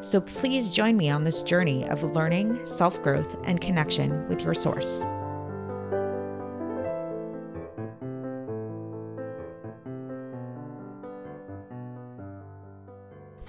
So 0.00 0.20
please 0.20 0.70
join 0.70 0.96
me 0.96 1.10
on 1.10 1.24
this 1.24 1.42
journey 1.42 1.88
of 1.88 2.02
learning, 2.02 2.64
self 2.66 3.02
growth, 3.02 3.36
and 3.44 3.60
connection 3.60 4.28
with 4.28 4.42
your 4.42 4.54
source. 4.54 5.04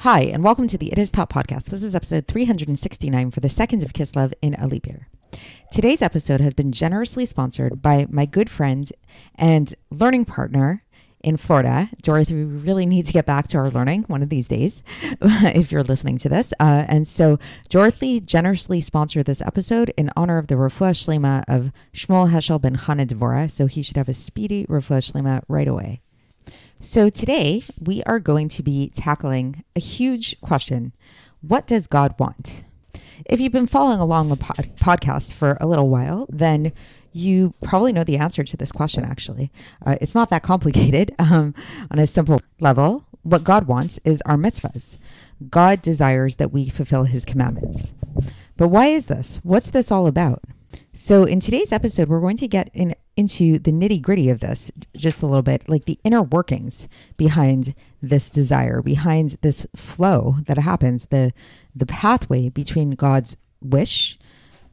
Hi, 0.06 0.22
and 0.22 0.44
welcome 0.44 0.68
to 0.68 0.78
the 0.78 0.92
It 0.92 1.00
Is 1.00 1.12
Taught 1.12 1.32
podcast. 1.32 1.66
This 1.66 1.82
is 1.82 1.96
episode 1.96 2.28
369 2.28 3.32
for 3.32 3.40
the 3.40 3.50
second 3.50 3.82
of 3.82 3.94
Kislev 3.94 4.34
in 4.40 4.54
a 4.54 4.68
leap 4.68 4.86
year. 4.86 5.08
Today's 5.72 6.04
episode 6.04 6.42
has 6.42 6.54
been 6.54 6.72
generously 6.72 7.26
sponsored 7.26 7.82
by 7.82 8.06
my 8.10 8.28
good 8.28 8.48
friend 8.48 8.88
and 9.34 9.74
learning 9.90 10.26
partner 10.26 10.84
in 11.26 11.38
Florida. 11.38 11.90
Dorothy, 12.04 12.36
we 12.36 12.44
really 12.44 12.86
need 12.86 13.04
to 13.08 13.12
get 13.12 13.26
back 13.26 13.48
to 13.48 13.58
our 13.58 13.72
learning 13.72 14.04
one 14.04 14.22
of 14.22 14.30
these 14.30 14.48
days 14.48 14.84
if 15.22 15.72
you're 15.72 15.84
listening 15.84 16.20
to 16.20 16.30
this. 16.30 16.54
Uh, 16.60 16.86
and 16.88 17.08
so 17.08 17.40
Dorothy 17.68 18.20
generously 18.20 18.80
sponsored 18.80 19.26
this 19.26 19.42
episode 19.42 19.92
in 19.98 20.12
honor 20.16 20.38
of 20.38 20.48
the 20.48 20.54
Refuah 20.54 20.94
Shlema 20.94 21.44
of 21.48 21.72
Shmuel 21.94 22.30
Heschel 22.30 22.62
ben 22.62 22.78
Chana 22.78 23.08
Dvora. 23.08 23.50
So 23.50 23.66
he 23.66 23.82
should 23.82 23.98
have 23.98 24.08
a 24.08 24.14
speedy 24.14 24.68
Refuah 24.68 25.02
Shlema 25.02 25.42
right 25.48 25.68
away. 25.68 26.00
So 26.80 27.10
today 27.10 27.64
we 27.84 28.04
are 28.04 28.20
going 28.20 28.48
to 28.50 28.62
be 28.62 28.92
tackling 28.94 29.64
a 29.76 29.80
huge 29.80 30.40
question. 30.42 30.94
What 31.42 31.66
does 31.66 31.88
God 31.88 32.14
want? 32.20 32.64
If 33.26 33.40
you've 33.40 33.52
been 33.52 33.66
following 33.66 34.00
along 34.00 34.30
the 34.30 34.36
pod- 34.36 34.70
podcast 34.76 35.34
for 35.34 35.58
a 35.60 35.66
little 35.66 35.90
while, 35.90 36.28
then 36.30 36.72
you 37.16 37.54
probably 37.64 37.94
know 37.94 38.04
the 38.04 38.18
answer 38.18 38.44
to 38.44 38.58
this 38.58 38.74
question, 38.74 39.06
actually. 39.06 39.50
Uh, 39.86 39.96
it's 40.02 40.14
not 40.14 40.30
that 40.30 40.44
complicated 40.44 41.16
um, 41.20 41.56
on 41.90 41.98
a 41.98 42.06
simple 42.06 42.42
level. 42.60 43.06
What 43.24 43.44
God 43.44 43.68
wants 43.68 44.00
is 44.04 44.22
our 44.26 44.36
mitzvahs. 44.36 44.98
God 45.50 45.82
desires 45.82 46.36
that 46.36 46.52
we 46.52 46.70
fulfill 46.70 47.06
his 47.06 47.24
commandments. 47.24 47.94
But 48.58 48.68
why 48.68 48.88
is 48.88 49.08
this? 49.08 49.40
What's 49.44 49.72
this 49.72 49.92
all 49.92 50.08
about? 50.08 50.44
So, 50.92 51.24
in 51.24 51.40
today's 51.40 51.72
episode, 51.72 52.10
we're 52.10 52.20
going 52.20 52.38
to 52.38 52.48
get 52.48 52.70
in, 52.74 52.96
into 53.16 53.60
the 53.60 53.72
nitty 53.72 54.02
gritty 54.02 54.30
of 54.30 54.42
this 54.42 54.72
just 54.96 55.22
a 55.22 55.26
little 55.26 55.42
bit, 55.42 55.68
like 55.70 55.86
the 55.86 56.00
inner 56.04 56.22
workings 56.22 56.88
behind 57.18 57.76
this 58.02 58.30
desire, 58.30 58.82
behind 58.82 59.38
this 59.42 59.66
flow 59.76 60.38
that 60.48 60.58
happens, 60.58 61.08
the 61.08 61.32
the 61.74 61.86
pathway 61.86 62.50
between 62.50 62.92
God's 62.92 63.36
wish 63.62 64.18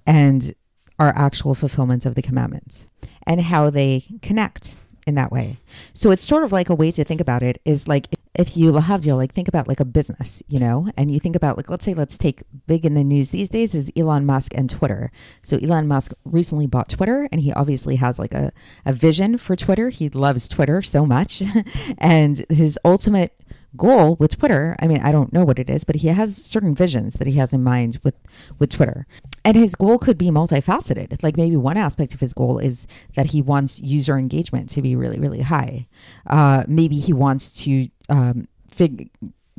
and 0.07 0.55
our 0.99 1.09
actual 1.17 1.55
fulfillment 1.55 2.07
of 2.07 2.15
the 2.15 2.23
commandments 2.23 2.89
and 3.27 3.41
how 3.41 3.71
they 3.71 4.05
connect 4.23 4.77
in 5.07 5.15
that 5.17 5.33
way. 5.33 5.59
So 5.93 6.11
it's 6.11 6.25
sort 6.25 6.45
of 6.45 6.53
like 6.53 6.69
a 6.69 6.75
way 6.75 6.91
to 6.93 7.05
think 7.05 7.21
about 7.21 7.43
it 7.43 7.61
is 7.65 7.89
like 7.89 8.09
if 8.35 8.57
you 8.57 8.73
lahavdil, 8.73 9.17
like 9.17 9.35
think 9.35 9.49
about 9.49 9.69
like 9.69 9.81
a 9.81 9.85
business, 9.85 10.43
you 10.49 10.59
know, 10.59 10.89
and 10.97 11.11
you 11.11 11.21
think 11.21 11.37
about 11.37 11.57
like 11.57 11.69
let's 11.69 11.85
say 11.85 11.93
let's 11.93 12.17
take 12.17 12.43
big 12.67 12.87
in 12.87 12.95
the 12.95 13.05
news 13.05 13.31
these 13.31 13.49
days 13.49 13.75
is 13.75 13.91
Elon 13.97 14.25
Musk 14.25 14.53
and 14.55 14.71
Twitter. 14.71 15.11
So 15.43 15.59
Elon 15.59 15.87
Musk 15.87 16.13
recently 16.25 16.67
bought 16.67 16.89
Twitter 16.89 17.29
and 17.31 17.41
he 17.41 17.53
obviously 17.53 17.97
has 17.97 18.19
like 18.19 18.33
a, 18.33 18.53
a 18.87 18.93
vision 18.93 19.39
for 19.39 19.57
Twitter. 19.57 19.91
He 19.91 20.09
loves 20.09 20.49
Twitter 20.49 20.83
so 20.83 21.05
much. 21.05 21.43
and 21.99 22.45
his 22.49 22.79
ultimate 22.85 23.39
goal 23.77 24.17
with 24.17 24.39
Twitter, 24.39 24.77
I 24.81 24.87
mean, 24.87 25.01
I 25.01 25.13
don't 25.13 25.33
know 25.33 25.45
what 25.45 25.59
it 25.59 25.71
is, 25.71 25.85
but 25.85 25.97
he 25.97 26.09
has 26.09 26.37
certain 26.37 26.75
visions 26.75 27.15
that 27.15 27.27
he 27.27 27.35
has 27.35 27.53
in 27.53 27.63
mind 27.63 27.99
with 28.03 28.15
with 28.59 28.71
Twitter. 28.71 29.07
And 29.45 29.57
his 29.57 29.75
goal 29.75 29.99
could 29.99 30.19
be 30.19 30.27
multifaceted. 30.27 31.23
Like 31.23 31.37
maybe 31.37 31.57
one 31.57 31.77
aspect 31.77 32.15
of 32.15 32.21
his 32.21 32.33
goal 32.33 32.59
is 32.59 32.87
that 33.17 33.27
he 33.27 33.43
wants 33.43 33.81
user 33.81 34.17
engagement 34.17 34.69
to 34.71 34.83
be 34.83 34.95
really, 34.95 35.19
really 35.19 35.43
high. 35.43 35.89
Uh, 36.27 36.65
maybe 36.69 36.99
he 36.99 37.13
wants 37.13 37.55
to 37.65 37.89
um, 38.09 38.47
fig- 38.71 39.11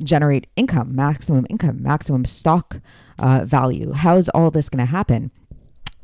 generate 0.02 0.46
income, 0.56 0.94
maximum 0.94 1.46
income, 1.50 1.82
maximum 1.82 2.24
stock 2.24 2.80
uh, 3.18 3.44
value. 3.44 3.92
How 3.92 4.16
is 4.16 4.28
all 4.30 4.50
this 4.50 4.68
going 4.68 4.84
to 4.84 4.90
happen? 4.90 5.30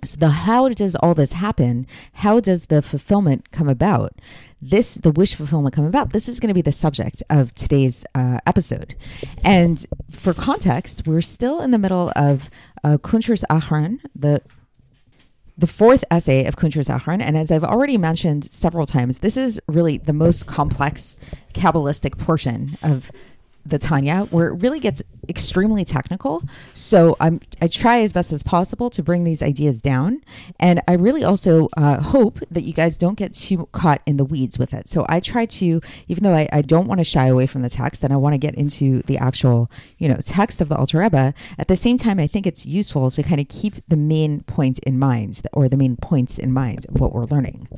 So 0.04 0.16
the 0.18 0.30
how 0.30 0.68
does 0.70 0.96
all 0.96 1.14
this 1.14 1.34
happen? 1.34 1.86
How 2.14 2.40
does 2.40 2.66
the 2.66 2.82
fulfillment 2.82 3.50
come 3.50 3.68
about? 3.68 4.14
This 4.62 4.94
the 4.94 5.10
wish 5.10 5.34
fulfillment 5.34 5.74
come 5.74 5.84
about. 5.84 6.12
This 6.12 6.28
is 6.28 6.40
going 6.40 6.48
to 6.48 6.54
be 6.54 6.62
the 6.62 6.72
subject 6.72 7.22
of 7.30 7.54
today's 7.54 8.04
uh, 8.14 8.38
episode. 8.46 8.94
And 9.44 9.86
for 10.10 10.34
context, 10.34 11.06
we're 11.06 11.20
still 11.20 11.60
in 11.60 11.70
the 11.70 11.78
middle 11.78 12.12
of 12.16 12.50
uh, 12.84 12.98
Acharon, 12.98 14.00
the 14.14 14.42
the 15.58 15.66
fourth 15.66 16.04
essay 16.10 16.46
of 16.46 16.56
Kuntres 16.56 16.88
Acharon, 16.88 17.20
and 17.20 17.36
as 17.36 17.50
I've 17.50 17.64
already 17.64 17.98
mentioned 17.98 18.50
several 18.50 18.86
times, 18.86 19.18
this 19.18 19.36
is 19.36 19.60
really 19.68 19.98
the 19.98 20.14
most 20.14 20.46
complex 20.46 21.16
Kabbalistic 21.52 22.16
portion 22.16 22.78
of 22.82 23.10
the 23.64 23.78
Tanya, 23.78 24.24
where 24.30 24.48
it 24.48 24.62
really 24.62 24.80
gets 24.80 25.02
extremely 25.28 25.84
technical. 25.84 26.42
So 26.74 27.16
I'm 27.20 27.40
I 27.60 27.68
try 27.68 28.00
as 28.00 28.12
best 28.12 28.32
as 28.32 28.42
possible 28.42 28.90
to 28.90 29.02
bring 29.02 29.24
these 29.24 29.42
ideas 29.42 29.80
down, 29.80 30.22
and 30.58 30.82
I 30.88 30.94
really 30.94 31.22
also 31.24 31.68
uh, 31.76 32.00
hope 32.00 32.40
that 32.50 32.62
you 32.62 32.72
guys 32.72 32.98
don't 32.98 33.16
get 33.16 33.32
too 33.32 33.68
caught 33.72 34.02
in 34.06 34.16
the 34.16 34.24
weeds 34.24 34.58
with 34.58 34.74
it. 34.74 34.88
So 34.88 35.06
I 35.08 35.20
try 35.20 35.46
to, 35.46 35.80
even 36.08 36.24
though 36.24 36.34
I, 36.34 36.48
I 36.52 36.62
don't 36.62 36.86
want 36.86 36.98
to 36.98 37.04
shy 37.04 37.26
away 37.26 37.46
from 37.46 37.62
the 37.62 37.70
text, 37.70 38.02
and 38.02 38.12
I 38.12 38.16
want 38.16 38.34
to 38.34 38.38
get 38.38 38.54
into 38.54 39.02
the 39.02 39.18
actual 39.18 39.70
you 39.98 40.08
know 40.08 40.16
text 40.24 40.60
of 40.60 40.68
the 40.68 40.76
Alter 40.76 40.98
Rebbe. 40.98 41.34
At 41.58 41.68
the 41.68 41.76
same 41.76 41.96
time, 41.96 42.18
I 42.18 42.26
think 42.26 42.46
it's 42.46 42.66
useful 42.66 43.10
to 43.10 43.22
kind 43.22 43.40
of 43.40 43.48
keep 43.48 43.74
the 43.88 43.96
main 43.96 44.42
point 44.42 44.78
in 44.80 44.98
mind, 44.98 45.40
or 45.52 45.68
the 45.68 45.76
main 45.76 45.96
points 45.96 46.38
in 46.38 46.52
mind 46.52 46.86
of 46.88 47.00
what 47.00 47.12
we're 47.12 47.24
learning. 47.24 47.68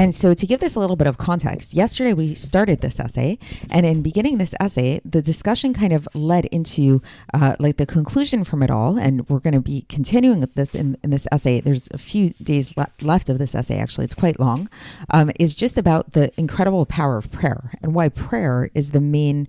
And 0.00 0.14
so, 0.14 0.32
to 0.32 0.46
give 0.46 0.60
this 0.60 0.76
a 0.76 0.80
little 0.80 0.96
bit 0.96 1.06
of 1.06 1.18
context, 1.18 1.74
yesterday 1.74 2.14
we 2.14 2.34
started 2.34 2.80
this 2.80 2.98
essay, 2.98 3.38
and 3.68 3.84
in 3.84 4.00
beginning 4.00 4.38
this 4.38 4.54
essay, 4.58 5.02
the 5.04 5.20
discussion 5.20 5.74
kind 5.74 5.92
of 5.92 6.08
led 6.14 6.46
into 6.46 7.02
uh, 7.34 7.54
like 7.58 7.76
the 7.76 7.84
conclusion 7.84 8.42
from 8.42 8.62
it 8.62 8.70
all. 8.70 8.98
And 8.98 9.28
we're 9.28 9.40
going 9.40 9.52
to 9.52 9.60
be 9.60 9.84
continuing 9.90 10.40
with 10.40 10.54
this 10.54 10.74
in, 10.74 10.96
in 11.02 11.10
this 11.10 11.26
essay. 11.30 11.60
There's 11.60 11.86
a 11.90 11.98
few 11.98 12.30
days 12.42 12.74
le- 12.78 12.88
left 13.02 13.28
of 13.28 13.36
this 13.36 13.54
essay, 13.54 13.76
actually, 13.76 14.06
it's 14.06 14.14
quite 14.14 14.40
long. 14.40 14.70
Um, 15.10 15.32
is 15.38 15.54
just 15.54 15.76
about 15.76 16.14
the 16.14 16.32
incredible 16.40 16.86
power 16.86 17.18
of 17.18 17.30
prayer 17.30 17.74
and 17.82 17.92
why 17.92 18.08
prayer 18.08 18.70
is 18.74 18.92
the 18.92 19.02
main 19.02 19.48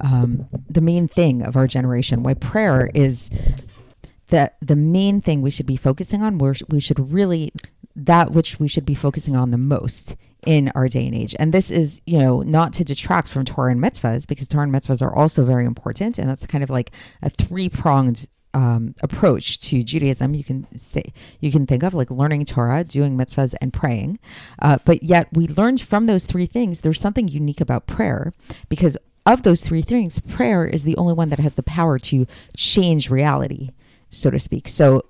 um, 0.00 0.48
the 0.68 0.80
main 0.80 1.06
thing 1.06 1.42
of 1.42 1.54
our 1.54 1.68
generation. 1.68 2.24
Why 2.24 2.34
prayer 2.34 2.90
is 2.92 3.30
the 4.32 4.50
the 4.60 4.74
main 4.74 5.20
thing 5.20 5.42
we 5.42 5.52
should 5.52 5.66
be 5.66 5.76
focusing 5.76 6.24
on. 6.24 6.38
Where 6.38 6.56
we 6.68 6.80
should 6.80 7.12
really 7.12 7.52
that 7.94 8.32
which 8.32 8.58
we 8.58 8.68
should 8.68 8.86
be 8.86 8.94
focusing 8.94 9.36
on 9.36 9.50
the 9.50 9.58
most 9.58 10.16
in 10.46 10.72
our 10.74 10.88
day 10.88 11.06
and 11.06 11.14
age. 11.14 11.36
And 11.38 11.52
this 11.52 11.70
is, 11.70 12.00
you 12.06 12.18
know, 12.18 12.42
not 12.42 12.72
to 12.74 12.84
detract 12.84 13.28
from 13.28 13.44
Torah 13.44 13.72
and 13.72 13.82
mitzvahs 13.82 14.26
because 14.26 14.48
Torah 14.48 14.64
and 14.64 14.72
mitzvahs 14.72 15.02
are 15.02 15.14
also 15.14 15.44
very 15.44 15.64
important. 15.64 16.18
And 16.18 16.28
that's 16.28 16.46
kind 16.46 16.64
of 16.64 16.70
like 16.70 16.90
a 17.22 17.30
three 17.30 17.68
pronged 17.68 18.26
um, 18.54 18.94
approach 19.02 19.60
to 19.62 19.82
Judaism. 19.82 20.34
You 20.34 20.44
can 20.44 20.66
say 20.78 21.12
you 21.40 21.50
can 21.50 21.66
think 21.66 21.82
of 21.82 21.94
like 21.94 22.10
learning 22.10 22.44
Torah, 22.44 22.84
doing 22.84 23.16
mitzvahs, 23.16 23.54
and 23.60 23.72
praying. 23.72 24.18
Uh, 24.60 24.78
but 24.84 25.02
yet 25.02 25.28
we 25.32 25.46
learned 25.48 25.80
from 25.80 26.06
those 26.06 26.26
three 26.26 26.46
things. 26.46 26.80
There's 26.80 27.00
something 27.00 27.28
unique 27.28 27.60
about 27.60 27.86
prayer 27.86 28.32
because 28.68 28.96
of 29.24 29.42
those 29.44 29.62
three 29.62 29.82
things, 29.82 30.20
prayer 30.20 30.66
is 30.66 30.84
the 30.84 30.96
only 30.96 31.14
one 31.14 31.28
that 31.28 31.38
has 31.38 31.54
the 31.54 31.62
power 31.62 31.98
to 31.98 32.26
change 32.56 33.08
reality, 33.08 33.70
so 34.10 34.30
to 34.30 34.38
speak. 34.38 34.68
So 34.68 35.04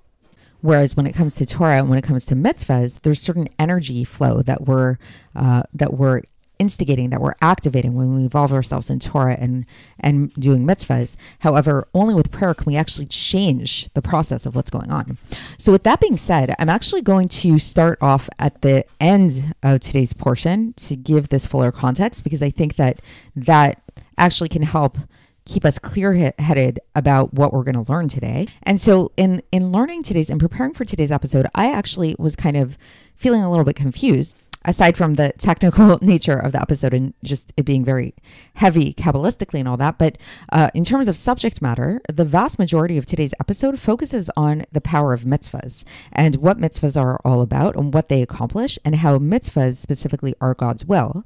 Whereas 0.63 0.95
when 0.95 1.05
it 1.05 1.11
comes 1.11 1.35
to 1.35 1.45
Torah 1.45 1.79
and 1.79 1.89
when 1.89 1.99
it 1.99 2.05
comes 2.05 2.25
to 2.27 2.35
mitzvahs, 2.35 3.01
there's 3.01 3.21
certain 3.21 3.49
energy 3.59 4.05
flow 4.05 4.41
that 4.43 4.65
we're 4.65 4.97
uh, 5.35 5.63
that 5.73 5.93
we're 5.93 6.21
instigating, 6.57 7.09
that 7.09 7.19
we're 7.19 7.35
activating 7.41 7.95
when 7.95 8.15
we 8.15 8.21
involve 8.21 8.53
ourselves 8.53 8.89
in 8.89 8.97
Torah 8.97 9.35
and 9.37 9.65
and 9.99 10.33
doing 10.35 10.65
mitzvahs. 10.65 11.17
However, 11.39 11.85
only 11.93 12.15
with 12.15 12.31
prayer 12.31 12.53
can 12.53 12.63
we 12.65 12.77
actually 12.77 13.07
change 13.07 13.89
the 13.93 14.01
process 14.01 14.45
of 14.45 14.55
what's 14.55 14.69
going 14.69 14.89
on. 14.89 15.17
So, 15.57 15.69
with 15.73 15.83
that 15.83 15.99
being 15.99 16.17
said, 16.17 16.55
I'm 16.57 16.69
actually 16.69 17.01
going 17.01 17.27
to 17.43 17.59
start 17.59 17.97
off 18.01 18.29
at 18.39 18.61
the 18.61 18.85
end 19.01 19.53
of 19.63 19.81
today's 19.81 20.13
portion 20.13 20.71
to 20.77 20.95
give 20.95 21.27
this 21.27 21.45
fuller 21.45 21.73
context 21.73 22.23
because 22.23 22.41
I 22.41 22.51
think 22.51 22.77
that 22.77 23.01
that 23.35 23.81
actually 24.17 24.47
can 24.47 24.61
help 24.61 24.97
keep 25.45 25.65
us 25.65 25.79
clear 25.79 26.33
headed 26.39 26.79
about 26.95 27.33
what 27.33 27.53
we're 27.53 27.63
going 27.63 27.83
to 27.83 27.91
learn 27.91 28.07
today. 28.07 28.47
And 28.63 28.79
so 28.79 29.11
in 29.17 29.41
in 29.51 29.71
learning 29.71 30.03
today's 30.03 30.29
and 30.29 30.39
preparing 30.39 30.73
for 30.73 30.85
today's 30.85 31.11
episode, 31.11 31.47
I 31.55 31.71
actually 31.71 32.15
was 32.17 32.35
kind 32.35 32.57
of 32.57 32.77
feeling 33.15 33.41
a 33.41 33.49
little 33.49 33.65
bit 33.65 33.75
confused 33.75 34.37
aside 34.65 34.95
from 34.95 35.15
the 35.15 35.33
technical 35.37 35.97
nature 36.01 36.37
of 36.37 36.51
the 36.51 36.61
episode 36.61 36.93
and 36.93 37.13
just 37.23 37.51
it 37.57 37.65
being 37.65 37.83
very 37.83 38.13
heavy 38.55 38.93
Kabbalistically 38.93 39.59
and 39.59 39.67
all 39.67 39.77
that. 39.77 39.97
But 39.97 40.17
uh, 40.51 40.69
in 40.73 40.83
terms 40.83 41.07
of 41.07 41.17
subject 41.17 41.61
matter, 41.61 42.01
the 42.11 42.25
vast 42.25 42.57
majority 42.57 42.97
of 42.97 43.05
today's 43.05 43.33
episode 43.39 43.79
focuses 43.79 44.29
on 44.37 44.65
the 44.71 44.81
power 44.81 45.13
of 45.13 45.23
mitzvahs 45.23 45.83
and 46.11 46.35
what 46.35 46.59
mitzvahs 46.59 46.99
are 46.99 47.19
all 47.25 47.41
about 47.41 47.75
and 47.75 47.93
what 47.93 48.09
they 48.09 48.21
accomplish 48.21 48.79
and 48.85 48.95
how 48.95 49.17
mitzvahs 49.17 49.77
specifically 49.77 50.33
are 50.39 50.53
God's 50.53 50.85
will. 50.85 51.25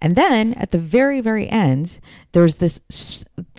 And 0.00 0.16
then 0.16 0.54
at 0.54 0.70
the 0.70 0.78
very, 0.78 1.20
very 1.20 1.48
end, 1.48 2.00
there's 2.32 2.56
this 2.56 2.80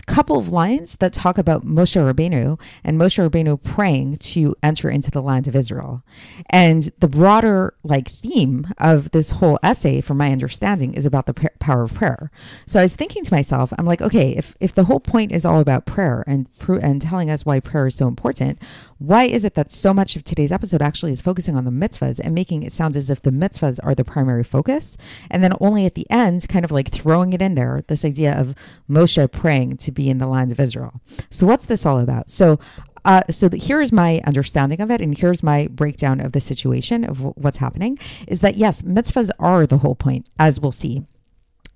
couple 0.08 0.38
of 0.38 0.50
lines 0.50 0.96
that 0.96 1.12
talk 1.12 1.36
about 1.36 1.66
Moshe 1.66 1.94
Rabbeinu 1.94 2.58
and 2.82 2.98
Moshe 2.98 3.18
Rabbeinu 3.18 3.62
praying 3.62 4.16
to 4.16 4.56
enter 4.62 4.88
into 4.88 5.10
the 5.10 5.20
land 5.20 5.46
of 5.46 5.54
Israel. 5.54 6.02
And 6.48 6.90
the 6.98 7.08
broader 7.08 7.74
like 7.84 8.08
theme 8.08 8.72
of 8.78 9.10
this 9.10 9.32
whole 9.32 9.58
essay, 9.62 10.00
from 10.00 10.16
my 10.16 10.32
understanding, 10.32 10.94
is 10.94 11.04
about 11.04 11.26
the 11.26 11.34
power 11.60 11.82
of 11.82 11.94
prayer. 11.94 12.30
So 12.66 12.80
I 12.80 12.82
was 12.82 12.96
thinking 12.96 13.22
to 13.24 13.34
myself, 13.34 13.72
I'm 13.78 13.86
like, 13.86 14.00
okay, 14.00 14.32
if, 14.32 14.56
if 14.60 14.74
the 14.74 14.84
whole 14.84 15.00
point 15.00 15.30
is 15.30 15.44
all 15.44 15.60
about 15.60 15.86
prayer 15.86 16.24
and 16.26 16.48
and 16.82 17.00
telling 17.02 17.30
us 17.30 17.44
why 17.44 17.60
prayer 17.60 17.86
is 17.86 17.94
so 17.94 18.08
important, 18.08 18.58
why 18.98 19.24
is 19.24 19.44
it 19.44 19.54
that 19.54 19.70
so 19.70 19.94
much 19.94 20.16
of 20.16 20.24
today's 20.24 20.52
episode 20.52 20.82
actually 20.82 21.12
is 21.12 21.20
focusing 21.20 21.56
on 21.56 21.64
the 21.64 21.70
mitzvahs 21.70 22.18
and 22.18 22.34
making 22.34 22.62
it 22.64 22.72
sound 22.72 22.96
as 22.96 23.10
if 23.10 23.22
the 23.22 23.30
mitzvahs 23.30 23.78
are 23.82 23.94
the 23.94 24.04
primary 24.04 24.44
focus? 24.44 24.96
And 25.30 25.42
then 25.42 25.52
only 25.60 25.86
at 25.86 25.94
the 25.94 26.08
end, 26.10 26.48
kind 26.48 26.64
of 26.64 26.72
like 26.72 26.90
throwing 26.90 27.32
it 27.32 27.40
in 27.40 27.54
there, 27.54 27.84
this 27.86 28.04
idea 28.04 28.38
of 28.38 28.54
Moshe 28.90 29.30
praying 29.30 29.76
to 29.78 29.92
be 29.92 30.10
in 30.10 30.18
the 30.18 30.26
land 30.26 30.50
of 30.50 30.58
Israel. 30.58 31.00
So, 31.30 31.46
what's 31.46 31.66
this 31.66 31.86
all 31.86 32.00
about? 32.00 32.28
So, 32.28 32.58
uh, 33.04 33.22
so 33.30 33.48
the, 33.48 33.58
here's 33.58 33.92
my 33.92 34.20
understanding 34.26 34.80
of 34.80 34.90
it, 34.90 35.00
and 35.00 35.16
here's 35.16 35.42
my 35.42 35.68
breakdown 35.70 36.20
of 36.20 36.32
the 36.32 36.40
situation 36.40 37.04
of 37.04 37.18
w- 37.18 37.34
what's 37.36 37.58
happening. 37.58 37.98
Is 38.26 38.40
that 38.40 38.56
yes, 38.56 38.82
mitzvahs 38.82 39.30
are 39.38 39.66
the 39.66 39.78
whole 39.78 39.94
point, 39.94 40.28
as 40.38 40.60
we'll 40.60 40.72
see 40.72 41.06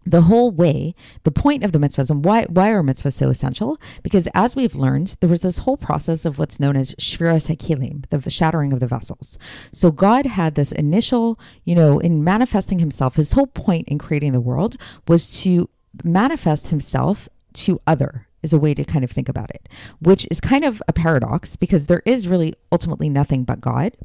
the 0.04 0.22
whole 0.22 0.50
way, 0.50 0.94
the 1.25 1.31
point 1.31 1.62
of 1.64 1.72
the 1.72 1.78
mitzvahs 1.78 2.10
and 2.10 2.25
why 2.25 2.44
why 2.44 2.70
are 2.70 2.82
mitzvahs 2.82 3.14
so 3.14 3.28
essential? 3.28 3.78
Because 4.02 4.28
as 4.34 4.56
we've 4.56 4.75
learned, 4.75 5.16
there 5.20 5.31
was 5.31 5.40
this 5.40 5.58
whole 5.58 5.76
process 5.76 6.25
of 6.25 6.38
what's 6.38 6.58
known 6.60 6.76
as 6.76 6.94
shviras 6.96 7.49
hakelim, 7.49 8.08
the 8.10 8.31
shattering 8.31 8.72
of 8.72 8.81
the 8.81 8.87
vessels. 8.87 9.38
So 9.72 9.90
God 9.90 10.26
had 10.26 10.54
this 10.54 10.72
initial, 10.72 11.38
you 11.64 11.75
know, 11.75 11.99
in 11.99 12.25
manifesting 12.25 12.78
Himself. 12.78 13.16
His 13.16 13.32
whole 13.32 13.46
point 13.46 13.88
in 13.88 13.99
creating 13.99 14.32
the 14.32 14.40
world 14.40 14.76
was 15.06 15.40
to 15.43 15.69
manifest 16.05 16.69
Himself 16.69 17.28
to 17.55 17.81
other 17.87 18.26
is 18.43 18.52
a 18.52 18.58
way 18.58 18.75
to 18.75 18.84
kind 18.84 19.05
of 19.05 19.10
think 19.10 19.28
about 19.28 19.50
it, 19.50 19.69
which 20.00 20.26
is 20.31 20.40
kind 20.40 20.64
of 20.64 20.82
a 20.88 20.93
paradox 20.93 21.55
because 21.55 21.87
there 21.87 22.02
is 22.05 22.26
really 22.26 22.55
ultimately 22.72 23.08
nothing 23.08 23.44
but 23.44 23.60
God. 23.60 23.96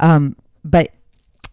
Um, 0.00 0.36
but 0.64 0.92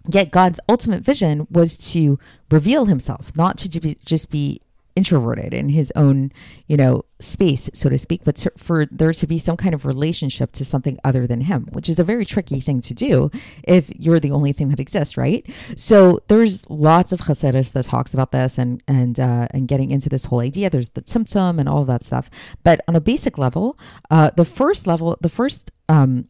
Yet 0.08 0.32
God's 0.32 0.60
ultimate 0.68 1.04
vision 1.04 1.48
was 1.50 1.78
to 1.94 2.20
reveal 2.52 2.86
himself, 2.86 3.36
not 3.36 3.58
to 3.60 3.70
just 3.70 4.30
be 4.30 4.62
introverted 4.96 5.54
in 5.54 5.70
his 5.70 5.92
own, 5.96 6.32
you 6.68 6.78
know, 6.78 7.04
space, 7.20 7.70
so 7.74 7.90
to 7.90 7.98
speak, 7.98 8.22
but 8.24 8.46
for 8.58 8.86
there 8.92 9.12
to 9.14 9.28
be 9.28 9.40
some 9.40 9.58
kind 9.58 9.74
of 9.74 9.86
relationship 9.86 10.52
to 10.52 10.66
something 10.66 10.98
other 11.04 11.26
than 11.26 11.42
him, 11.42 11.68
which 11.72 11.90
is 11.90 12.00
a 12.00 12.04
very 12.04 12.26
tricky 12.26 12.60
thing 12.60 12.82
to 12.82 12.94
do 12.94 13.32
if 13.64 13.90
you're 13.96 14.20
the 14.20 14.32
only 14.32 14.54
thing 14.54 14.70
that 14.70 14.80
exists, 14.80 15.18
right? 15.18 15.46
So 15.76 16.20
there's 16.28 16.70
lots 16.70 17.12
of 17.12 17.22
chassidus 17.22 17.72
that 17.74 17.86
talks 17.86 18.14
about 18.14 18.32
this 18.32 18.58
and 18.58 18.84
and 18.88 19.20
uh, 19.20 19.48
and 19.52 19.68
getting 19.68 19.92
into 19.92 20.10
this 20.10 20.26
whole 20.26 20.42
idea. 20.42 20.70
There's 20.70 20.92
the 20.92 21.02
tzimtzum 21.02 21.60
and 21.60 21.68
all 21.68 21.86
that 21.86 22.04
stuff, 22.04 22.30
but 22.64 22.82
on 22.88 22.96
a 22.96 23.02
basic 23.02 23.38
level, 23.38 23.78
uh, 24.12 24.32
the 24.36 24.46
first 24.46 24.86
level, 24.86 25.18
the 25.22 25.30
first 25.30 25.72
um, 25.90 26.28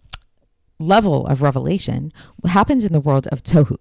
level 0.83 1.25
of 1.27 1.41
revelation 1.41 2.12
happens 2.45 2.83
in 2.83 2.94
the 2.94 3.00
world 3.00 3.27
of 3.27 3.41
Tohu, 3.41 3.77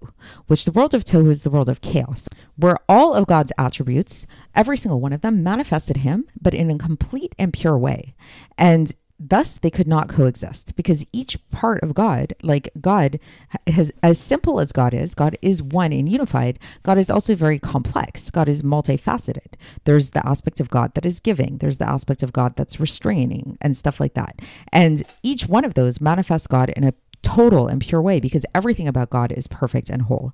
which 0.47 0.65
the 0.65 0.73
world 0.73 0.95
of 0.95 1.05
Tohu 1.05 1.31
is 1.31 1.43
the 1.43 1.51
world 1.51 1.69
of 1.69 1.81
chaos, 1.81 2.29
where 2.57 2.79
all 2.89 3.15
of 3.15 3.27
God's 3.27 3.53
attributes, 3.59 4.27
every 4.55 4.77
single 4.77 5.01
one 5.01 5.13
of 5.13 5.21
them, 5.21 5.43
manifested 5.43 5.99
Him, 5.99 6.25
but 6.41 6.55
in 6.55 6.71
a 6.71 6.79
complete 6.79 7.35
and 7.39 7.53
pure 7.53 7.77
way. 7.77 8.15
And 8.57 8.95
thus 9.29 9.59
they 9.59 9.71
could 9.71 9.87
not 9.87 10.09
coexist 10.09 10.75
because 10.75 11.05
each 11.13 11.39
part 11.51 11.83
of 11.83 11.95
God, 11.95 12.35
like 12.43 12.71
God 12.81 13.21
has 13.67 13.93
as 14.03 14.19
simple 14.19 14.59
as 14.61 14.73
God 14.73 14.93
is, 14.93 15.15
God 15.15 15.37
is 15.43 15.63
one 15.63 15.93
and 15.93 16.09
unified. 16.09 16.59
God 16.83 16.99
is 16.99 17.11
also 17.11 17.35
very 17.35 17.59
complex. 17.59 18.31
God 18.31 18.49
is 18.49 18.63
multifaceted. 18.63 19.55
There's 19.85 20.11
the 20.11 20.27
aspect 20.27 20.61
of 20.61 20.71
God 20.71 20.95
that 20.95 21.07
is 21.07 21.21
giving, 21.21 21.59
there's 21.59 21.79
the 21.79 21.89
aspect 21.89 22.23
of 22.23 22.33
God 22.33 22.57
that's 22.57 22.81
restraining 22.81 23.59
and 23.61 23.77
stuff 23.77 24.01
like 24.01 24.15
that. 24.15 24.41
And 24.73 25.05
each 25.23 25.47
one 25.47 25.65
of 25.65 25.75
those 25.75 26.01
manifests 26.01 26.47
God 26.47 26.71
in 26.71 26.85
a 26.85 26.95
total 27.23 27.69
and 27.69 27.81
pure 27.81 28.03
way 28.03 28.21
because 28.21 28.45
everything 28.55 28.89
about 28.89 29.11
God 29.11 29.33
is 29.33 29.47
perfect 29.47 29.89
and 29.91 30.03
whole. 30.03 30.33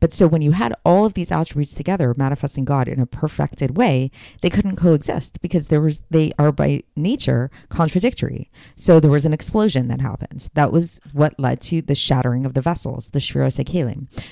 But 0.00 0.12
so 0.12 0.26
when 0.26 0.42
you 0.42 0.52
had 0.52 0.74
all 0.84 1.04
of 1.04 1.14
these 1.14 1.30
attributes 1.30 1.74
together 1.74 2.14
manifesting 2.16 2.64
God 2.64 2.88
in 2.88 3.00
a 3.00 3.06
perfected 3.06 3.76
way, 3.76 4.10
they 4.42 4.50
couldn't 4.50 4.76
coexist 4.76 5.40
because 5.40 5.68
there 5.68 5.80
was 5.80 6.02
they 6.10 6.32
are 6.38 6.52
by 6.52 6.82
nature 6.96 7.50
contradictory. 7.68 8.50
So 8.76 9.00
there 9.00 9.10
was 9.10 9.26
an 9.26 9.32
explosion 9.32 9.88
that 9.88 10.00
happened. 10.00 10.48
That 10.54 10.72
was 10.72 11.00
what 11.12 11.38
led 11.38 11.60
to 11.62 11.82
the 11.82 11.94
shattering 11.94 12.46
of 12.46 12.54
the 12.54 12.62
vessels, 12.62 13.10
the 13.10 13.18
Shviras 13.18 13.60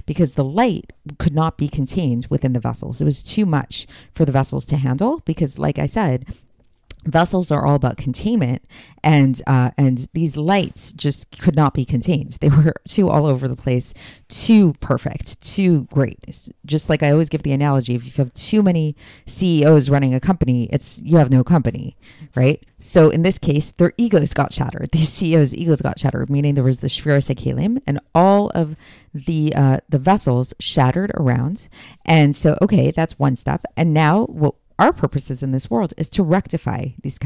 because 0.07 0.35
the 0.35 0.45
light 0.45 0.93
could 1.19 1.35
not 1.35 1.59
be 1.59 1.69
contained 1.69 2.27
within 2.31 2.53
the 2.53 2.61
vessels. 2.61 3.01
It 3.01 3.05
was 3.05 3.23
too 3.23 3.47
much 3.47 3.87
for 4.15 4.25
the 4.25 4.33
vessels 4.33 4.67
to 4.67 4.77
handle 4.77 5.23
because 5.25 5.59
like 5.59 5.79
I 5.79 5.87
said, 5.87 6.27
vessels 7.05 7.51
are 7.51 7.65
all 7.65 7.75
about 7.75 7.97
containment 7.97 8.63
and 9.03 9.41
uh, 9.47 9.71
and 9.79 10.09
these 10.13 10.37
lights 10.37 10.93
just 10.93 11.31
could 11.39 11.57
not 11.57 11.75
be 11.75 11.85
contained. 11.85 12.33
They 12.41 12.49
were 12.49 12.75
too 12.89 13.09
all 13.09 13.27
over 13.27 13.49
the 13.49 13.57
place 13.57 13.95
too 14.29 14.75
perfect 14.81 15.41
too 15.41 15.85
great. 15.93 16.19
Just 16.67 16.91
like 16.91 17.03
i 17.03 17.11
always 17.11 17.29
give 17.29 17.43
the 17.43 17.53
analogy 17.53 17.95
if 17.95 18.05
you 18.05 18.13
have 18.17 18.33
too 18.35 18.63
many 18.63 18.97
ceos 19.27 19.89
running 19.89 20.15
a 20.15 20.21
company 20.21 20.69
it's 20.73 21.01
you 21.03 21.17
have 21.17 21.31
no 21.31 21.43
company 21.43 21.97
right? 22.35 22.65
So 22.79 23.11
in 23.11 23.23
this 23.23 23.39
case 23.39 23.73
their 23.73 23.93
egos 23.97 24.35
got 24.35 24.53
shattered. 24.53 24.91
These 24.93 25.13
ceos 25.13 25.55
egos 25.55 25.81
got 25.81 25.99
shattered 25.99 26.31
meaning 26.31 26.55
there 26.55 26.65
was 26.65 26.81
the 26.81 26.89
shviras 26.89 27.33
hakelim 27.33 27.81
and 27.87 28.01
all 28.15 28.51
of 28.51 28.77
the 29.15 29.55
uh, 29.55 29.79
the 29.89 29.99
vessels 29.99 30.55
shattered 30.61 31.13
around. 31.15 31.69
And 32.05 32.35
so 32.35 32.59
okay 32.61 32.91
that's 32.91 33.19
one 33.19 33.37
step. 33.37 33.65
And 33.77 33.95
now 33.95 34.27
what 34.27 34.55
our 34.79 34.93
purposes 34.93 35.43
in 35.43 35.53
this 35.53 35.69
world 35.71 35.93
is 35.97 36.09
to 36.11 36.23
rectify 36.23 36.89
these 37.03 37.19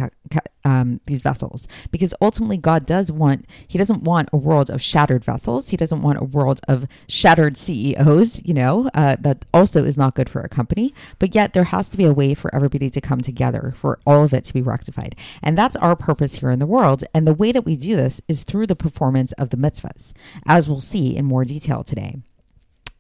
um, 0.65 1.01
these 1.07 1.23
vessels. 1.23 1.69
Because 1.91 2.15
ultimately 2.21 2.57
God 2.57 2.87
does 2.87 3.13
want 3.13 3.47
he 3.69 3.79
doesn't 3.79 4.05
want 4.05 4.29
a 4.33 4.37
world 4.37 4.71
of 4.71 4.81
shattered 4.81 5.25
vessels. 5.25 5.69
He 5.69 5.77
doesn't 5.77 6.03
want 6.03 6.19
a 6.19 6.25
world 6.25 6.61
of 6.69 6.87
shattered 7.09 7.57
CEOs 7.57 8.43
you 8.45 8.55
know 8.55 8.89
uh, 8.95 9.17
that 9.21 9.45
also 9.53 9.85
is 9.85 9.99
not 9.99 10.15
good 10.15 10.29
for 10.29 10.41
a 10.41 10.49
company. 10.49 10.95
But 11.19 11.35
yet 11.35 11.53
there 11.53 11.65
has 11.65 11.89
to 11.91 11.99
be 11.99 12.05
a 12.05 12.13
way 12.13 12.35
for 12.35 12.55
everybody 12.55 12.89
to 12.91 13.01
come 13.01 13.21
together 13.21 13.75
for 13.77 13.99
all 14.07 14.25
of 14.25 14.33
it 14.33 14.45
to 14.45 14.55
be 14.55 14.63
rectified. 14.63 15.17
And 15.43 15.59
that's 15.59 15.77
our 15.77 15.97
purpose 15.97 16.37
here 16.37 16.51
in 16.51 16.59
the 16.59 16.67
world. 16.67 17.05
And 17.15 17.27
the 17.27 17.35
way 17.35 17.53
that 17.53 17.65
we 17.65 17.77
do 17.77 17.97
this 17.97 18.21
is 18.29 18.45
through 18.45 18.67
the 18.67 18.77
performance 18.77 19.33
of 19.33 19.51
the 19.51 19.57
mitzvahs 19.57 20.13
as 20.47 20.69
we'll 20.69 20.81
see 20.81 21.17
in 21.17 21.25
more 21.25 21.45
detail 21.45 21.85
today. 21.85 22.17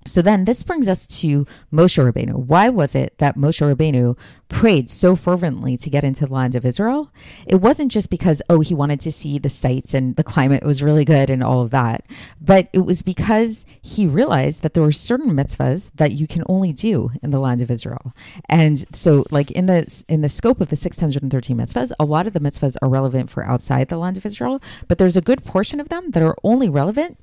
So 0.04 0.20
then 0.20 0.46
this 0.46 0.62
brings 0.62 0.88
us 0.88 1.06
to 1.20 1.46
Moshe 1.72 2.12
Rabbeinu. 2.12 2.34
Why 2.34 2.68
was 2.68 2.94
it 2.94 3.18
that 3.18 3.36
Moshe 3.36 3.60
Rabbeinu 3.60 4.18
prayed 4.52 4.88
so 4.88 5.16
fervently 5.16 5.76
to 5.76 5.90
get 5.90 6.04
into 6.04 6.26
the 6.26 6.32
land 6.32 6.54
of 6.54 6.64
Israel, 6.64 7.10
it 7.46 7.56
wasn't 7.56 7.90
just 7.90 8.10
because, 8.10 8.40
oh, 8.48 8.60
he 8.60 8.74
wanted 8.74 9.00
to 9.00 9.10
see 9.10 9.38
the 9.38 9.48
sights 9.48 9.94
and 9.94 10.14
the 10.16 10.22
climate 10.22 10.62
was 10.62 10.82
really 10.82 11.04
good 11.04 11.30
and 11.30 11.42
all 11.42 11.62
of 11.62 11.70
that, 11.70 12.04
but 12.40 12.68
it 12.72 12.80
was 12.80 13.02
because 13.02 13.64
he 13.80 14.06
realized 14.06 14.62
that 14.62 14.74
there 14.74 14.82
were 14.82 14.92
certain 14.92 15.32
mitzvahs 15.32 15.90
that 15.96 16.12
you 16.12 16.26
can 16.26 16.44
only 16.48 16.72
do 16.72 17.10
in 17.22 17.30
the 17.30 17.40
land 17.40 17.62
of 17.62 17.70
Israel. 17.70 18.14
And 18.48 18.84
so, 18.94 19.24
like 19.30 19.50
in 19.50 19.66
the 19.66 20.04
in 20.08 20.20
the 20.20 20.28
scope 20.28 20.60
of 20.60 20.68
the 20.68 20.76
613 20.76 21.56
mitzvahs, 21.56 21.90
a 21.98 22.04
lot 22.04 22.26
of 22.26 22.34
the 22.34 22.40
mitzvahs 22.40 22.76
are 22.82 22.88
relevant 22.88 23.30
for 23.30 23.44
outside 23.44 23.88
the 23.88 23.96
land 23.96 24.16
of 24.16 24.26
Israel, 24.26 24.62
but 24.86 24.98
there's 24.98 25.16
a 25.16 25.22
good 25.22 25.44
portion 25.44 25.80
of 25.80 25.88
them 25.88 26.10
that 26.10 26.22
are 26.22 26.36
only 26.44 26.68
relevant 26.68 27.18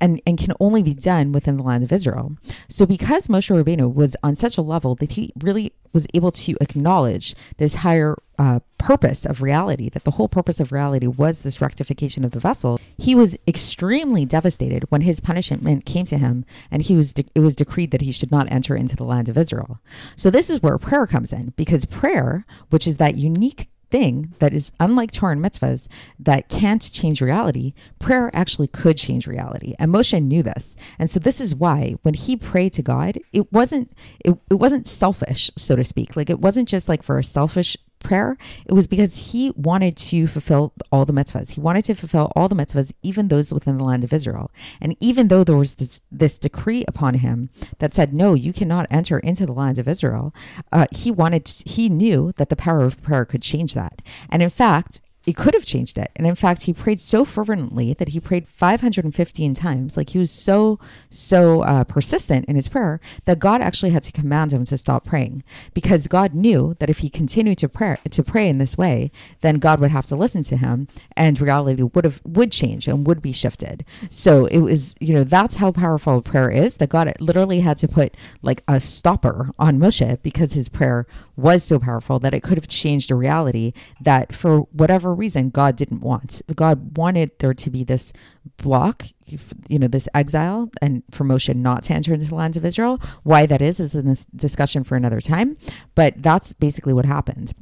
and, 0.00 0.20
and 0.26 0.38
can 0.38 0.52
only 0.60 0.82
be 0.82 0.94
done 0.94 1.32
within 1.32 1.56
the 1.56 1.62
land 1.62 1.84
of 1.84 1.92
Israel. 1.92 2.36
So 2.68 2.86
because 2.86 3.28
Moshe 3.28 3.50
Rabbeinu 3.50 3.92
was 3.92 4.16
on 4.22 4.34
such 4.34 4.58
a 4.58 4.62
level 4.62 4.94
that 4.96 5.12
he 5.12 5.32
really 5.40 5.72
was 5.92 6.06
able 6.14 6.30
to 6.30 6.56
acknowledge 6.76 7.34
this 7.58 7.74
higher 7.76 8.16
uh, 8.38 8.60
purpose 8.78 9.24
of 9.24 9.40
reality, 9.40 9.88
that 9.88 10.04
the 10.04 10.12
whole 10.12 10.28
purpose 10.28 10.58
of 10.58 10.72
reality 10.72 11.06
was 11.06 11.42
this 11.42 11.60
rectification 11.60 12.24
of 12.24 12.32
the 12.32 12.40
vessel, 12.40 12.80
he 12.98 13.14
was 13.14 13.36
extremely 13.46 14.24
devastated 14.24 14.84
when 14.88 15.02
his 15.02 15.20
punishment 15.20 15.84
came 15.84 16.04
to 16.06 16.18
him 16.18 16.44
and 16.70 16.82
he 16.82 16.96
was 16.96 17.14
de- 17.14 17.24
it 17.34 17.40
was 17.40 17.54
decreed 17.54 17.90
that 17.92 18.00
he 18.00 18.10
should 18.10 18.32
not 18.32 18.50
enter 18.50 18.74
into 18.74 18.96
the 18.96 19.04
land 19.04 19.28
of 19.28 19.38
Israel. 19.38 19.80
So 20.16 20.30
this 20.30 20.50
is 20.50 20.62
where 20.62 20.78
prayer 20.78 21.06
comes 21.06 21.32
in 21.32 21.52
because 21.56 21.84
prayer, 21.84 22.44
which 22.70 22.86
is 22.86 22.96
that 22.96 23.16
unique 23.16 23.68
thing 23.92 24.34
that 24.38 24.52
is 24.52 24.72
unlike 24.80 25.12
Torah 25.12 25.32
and 25.32 25.44
mitzvahs 25.44 25.86
that 26.18 26.48
can't 26.48 26.82
change 26.92 27.20
reality, 27.20 27.74
prayer 27.98 28.30
actually 28.34 28.66
could 28.66 28.96
change 28.96 29.26
reality. 29.26 29.74
And 29.78 29.92
Moshe 29.92 30.20
knew 30.20 30.42
this. 30.42 30.76
And 30.98 31.08
so 31.08 31.20
this 31.20 31.40
is 31.40 31.54
why 31.54 31.96
when 32.02 32.14
he 32.14 32.34
prayed 32.36 32.72
to 32.72 32.82
God, 32.82 33.20
it 33.32 33.52
wasn't 33.52 33.92
it, 34.24 34.36
it 34.50 34.54
wasn't 34.54 34.88
selfish, 34.88 35.50
so 35.56 35.76
to 35.76 35.84
speak. 35.84 36.16
Like 36.16 36.30
it 36.30 36.40
wasn't 36.40 36.68
just 36.68 36.88
like 36.88 37.02
for 37.02 37.18
a 37.18 37.24
selfish 37.24 37.76
prayer, 38.02 38.36
it 38.66 38.72
was 38.72 38.86
because 38.86 39.32
he 39.32 39.52
wanted 39.56 39.96
to 39.96 40.26
fulfill 40.26 40.72
all 40.90 41.04
the 41.04 41.12
mitzvahs. 41.12 41.52
He 41.52 41.60
wanted 41.60 41.84
to 41.86 41.94
fulfill 41.94 42.32
all 42.34 42.48
the 42.48 42.54
mitzvahs, 42.54 42.92
even 43.02 43.28
those 43.28 43.52
within 43.52 43.78
the 43.78 43.84
land 43.84 44.04
of 44.04 44.12
Israel. 44.12 44.50
And 44.80 44.96
even 45.00 45.28
though 45.28 45.44
there 45.44 45.56
was 45.56 45.74
this, 45.76 46.00
this 46.10 46.38
decree 46.38 46.84
upon 46.88 47.14
him 47.14 47.50
that 47.78 47.92
said, 47.92 48.12
no, 48.12 48.34
you 48.34 48.52
cannot 48.52 48.86
enter 48.90 49.18
into 49.18 49.46
the 49.46 49.52
land 49.52 49.78
of 49.78 49.88
Israel, 49.88 50.34
uh, 50.70 50.86
he 50.90 51.10
wanted, 51.10 51.48
he 51.66 51.88
knew 51.88 52.32
that 52.36 52.48
the 52.48 52.56
power 52.56 52.84
of 52.84 53.02
prayer 53.02 53.24
could 53.24 53.42
change 53.42 53.74
that. 53.74 54.02
And 54.28 54.42
in 54.42 54.50
fact, 54.50 55.00
he 55.22 55.32
could 55.32 55.54
have 55.54 55.64
changed 55.64 55.98
it. 55.98 56.10
And 56.16 56.26
in 56.26 56.34
fact, 56.34 56.62
he 56.62 56.72
prayed 56.72 57.00
so 57.00 57.24
fervently 57.24 57.94
that 57.94 58.08
he 58.08 58.20
prayed 58.20 58.48
515 58.48 59.54
times. 59.54 59.96
Like 59.96 60.10
he 60.10 60.18
was 60.18 60.30
so, 60.30 60.78
so 61.10 61.62
uh, 61.62 61.84
persistent 61.84 62.46
in 62.46 62.56
his 62.56 62.68
prayer 62.68 63.00
that 63.24 63.38
God 63.38 63.60
actually 63.60 63.90
had 63.90 64.02
to 64.04 64.12
command 64.12 64.52
him 64.52 64.64
to 64.64 64.76
stop 64.76 65.04
praying 65.04 65.44
because 65.74 66.08
God 66.08 66.34
knew 66.34 66.74
that 66.80 66.90
if 66.90 66.98
he 66.98 67.08
continued 67.08 67.58
to 67.58 67.68
pray, 67.68 67.96
to 68.10 68.22
pray 68.22 68.48
in 68.48 68.58
this 68.58 68.76
way, 68.76 69.10
then 69.40 69.58
God 69.58 69.80
would 69.80 69.90
have 69.90 70.06
to 70.06 70.16
listen 70.16 70.42
to 70.44 70.56
him 70.56 70.88
and 71.16 71.40
reality 71.40 71.82
would 71.82 72.04
have, 72.04 72.20
would 72.24 72.50
change 72.50 72.88
and 72.88 73.06
would 73.06 73.22
be 73.22 73.32
shifted. 73.32 73.84
So 74.10 74.46
it 74.46 74.60
was, 74.60 74.94
you 75.00 75.14
know, 75.14 75.24
that's 75.24 75.56
how 75.56 75.72
powerful 75.72 76.20
prayer 76.22 76.50
is 76.50 76.78
that 76.78 76.88
God 76.88 77.12
literally 77.20 77.60
had 77.60 77.76
to 77.78 77.88
put 77.88 78.14
like 78.42 78.62
a 78.66 78.80
stopper 78.80 79.50
on 79.58 79.78
Moshe 79.78 80.20
because 80.22 80.52
his 80.52 80.68
prayer 80.68 81.06
was 81.36 81.62
so 81.62 81.78
powerful 81.78 82.18
that 82.18 82.34
it 82.34 82.42
could 82.42 82.58
have 82.58 82.68
changed 82.68 83.10
a 83.10 83.14
reality 83.14 83.72
that 84.00 84.34
for 84.34 84.60
whatever 84.72 85.11
reason 85.14 85.50
God 85.50 85.76
didn't 85.76 86.00
want. 86.00 86.42
God 86.54 86.96
wanted 86.96 87.30
there 87.38 87.54
to 87.54 87.70
be 87.70 87.84
this 87.84 88.12
block, 88.56 89.04
you 89.26 89.78
know, 89.78 89.88
this 89.88 90.08
exile, 90.14 90.70
and 90.80 91.02
for 91.10 91.24
Moshe 91.24 91.54
not 91.54 91.84
to 91.84 91.94
enter 91.94 92.14
into 92.14 92.26
the 92.26 92.34
lands 92.34 92.56
of 92.56 92.64
Israel. 92.64 93.00
Why 93.22 93.46
that 93.46 93.62
is 93.62 93.80
is 93.80 93.94
a 93.94 94.02
discussion 94.34 94.84
for 94.84 94.96
another 94.96 95.20
time, 95.20 95.56
but 95.94 96.14
that's 96.22 96.52
basically 96.52 96.92
what 96.92 97.04
happened 97.04 97.54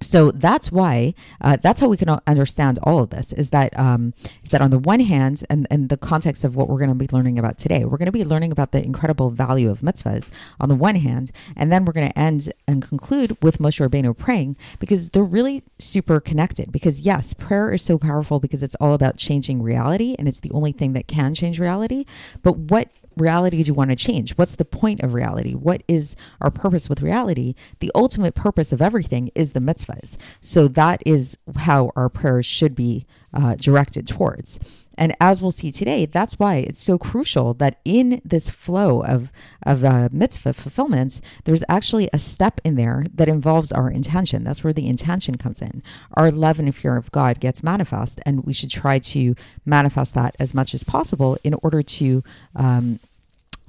so 0.00 0.30
that's 0.30 0.70
why 0.70 1.14
uh, 1.40 1.56
that's 1.62 1.80
how 1.80 1.88
we 1.88 1.96
can 1.96 2.08
understand 2.26 2.78
all 2.82 3.00
of 3.02 3.10
this 3.10 3.32
is 3.32 3.50
that 3.50 3.76
um, 3.78 4.14
is 4.42 4.50
that 4.50 4.60
on 4.60 4.70
the 4.70 4.78
one 4.78 5.00
hand 5.00 5.44
and, 5.50 5.66
and 5.70 5.88
the 5.88 5.96
context 5.96 6.44
of 6.44 6.56
what 6.56 6.68
we're 6.68 6.78
going 6.78 6.88
to 6.88 6.94
be 6.94 7.08
learning 7.12 7.38
about 7.38 7.58
today 7.58 7.84
we're 7.84 7.98
going 7.98 8.06
to 8.06 8.12
be 8.12 8.24
learning 8.24 8.52
about 8.52 8.72
the 8.72 8.84
incredible 8.84 9.30
value 9.30 9.70
of 9.70 9.80
mitzvahs 9.80 10.30
on 10.60 10.68
the 10.68 10.74
one 10.74 10.96
hand 10.96 11.30
and 11.56 11.72
then 11.72 11.84
we're 11.84 11.92
going 11.92 12.08
to 12.08 12.18
end 12.18 12.52
and 12.66 12.82
conclude 12.82 13.36
with 13.42 13.58
Moshe 13.58 13.86
Rabbeinu 13.86 14.16
praying 14.16 14.56
because 14.78 15.10
they're 15.10 15.22
really 15.22 15.62
super 15.78 16.20
connected 16.20 16.70
because 16.72 17.00
yes 17.00 17.34
prayer 17.34 17.72
is 17.72 17.82
so 17.82 17.98
powerful 17.98 18.40
because 18.40 18.62
it's 18.62 18.76
all 18.76 18.94
about 18.94 19.16
changing 19.16 19.62
reality 19.62 20.14
and 20.18 20.28
it's 20.28 20.40
the 20.40 20.50
only 20.52 20.72
thing 20.72 20.92
that 20.92 21.08
can 21.08 21.34
change 21.34 21.58
reality 21.58 22.04
but 22.42 22.56
what 22.56 22.88
reality 23.18 23.62
do 23.62 23.68
you 23.68 23.74
want 23.74 23.90
to 23.90 23.96
change? 23.96 24.32
What's 24.36 24.56
the 24.56 24.64
point 24.64 25.02
of 25.02 25.14
reality? 25.14 25.54
What 25.54 25.82
is 25.88 26.16
our 26.40 26.50
purpose 26.50 26.88
with 26.88 27.02
reality? 27.02 27.54
The 27.80 27.92
ultimate 27.94 28.34
purpose 28.34 28.72
of 28.72 28.82
everything 28.82 29.30
is 29.34 29.52
the 29.52 29.60
mitzvahs. 29.60 30.16
So 30.40 30.68
that 30.68 31.02
is 31.04 31.36
how 31.56 31.92
our 31.96 32.08
prayers 32.08 32.46
should 32.46 32.74
be 32.74 33.06
uh, 33.32 33.56
directed 33.56 34.06
towards. 34.06 34.58
And 34.98 35.14
as 35.20 35.40
we'll 35.40 35.52
see 35.52 35.70
today, 35.70 36.06
that's 36.06 36.38
why 36.40 36.56
it's 36.56 36.82
so 36.82 36.98
crucial 36.98 37.54
that 37.54 37.78
in 37.84 38.20
this 38.24 38.50
flow 38.50 39.02
of, 39.02 39.30
of 39.64 39.84
uh, 39.84 40.08
mitzvah 40.10 40.52
fulfillments, 40.52 41.22
there's 41.44 41.62
actually 41.68 42.10
a 42.12 42.18
step 42.18 42.60
in 42.64 42.74
there 42.74 43.06
that 43.14 43.28
involves 43.28 43.70
our 43.70 43.88
intention. 43.88 44.42
That's 44.42 44.64
where 44.64 44.72
the 44.72 44.88
intention 44.88 45.36
comes 45.36 45.62
in. 45.62 45.84
Our 46.14 46.32
love 46.32 46.58
and 46.58 46.74
fear 46.74 46.96
of 46.96 47.12
God 47.12 47.38
gets 47.38 47.62
manifest, 47.62 48.20
and 48.26 48.44
we 48.44 48.52
should 48.52 48.70
try 48.70 48.98
to 48.98 49.36
manifest 49.64 50.14
that 50.14 50.34
as 50.40 50.52
much 50.52 50.74
as 50.74 50.82
possible 50.82 51.38
in 51.44 51.54
order 51.62 51.80
to 51.80 52.24
um, 52.56 52.98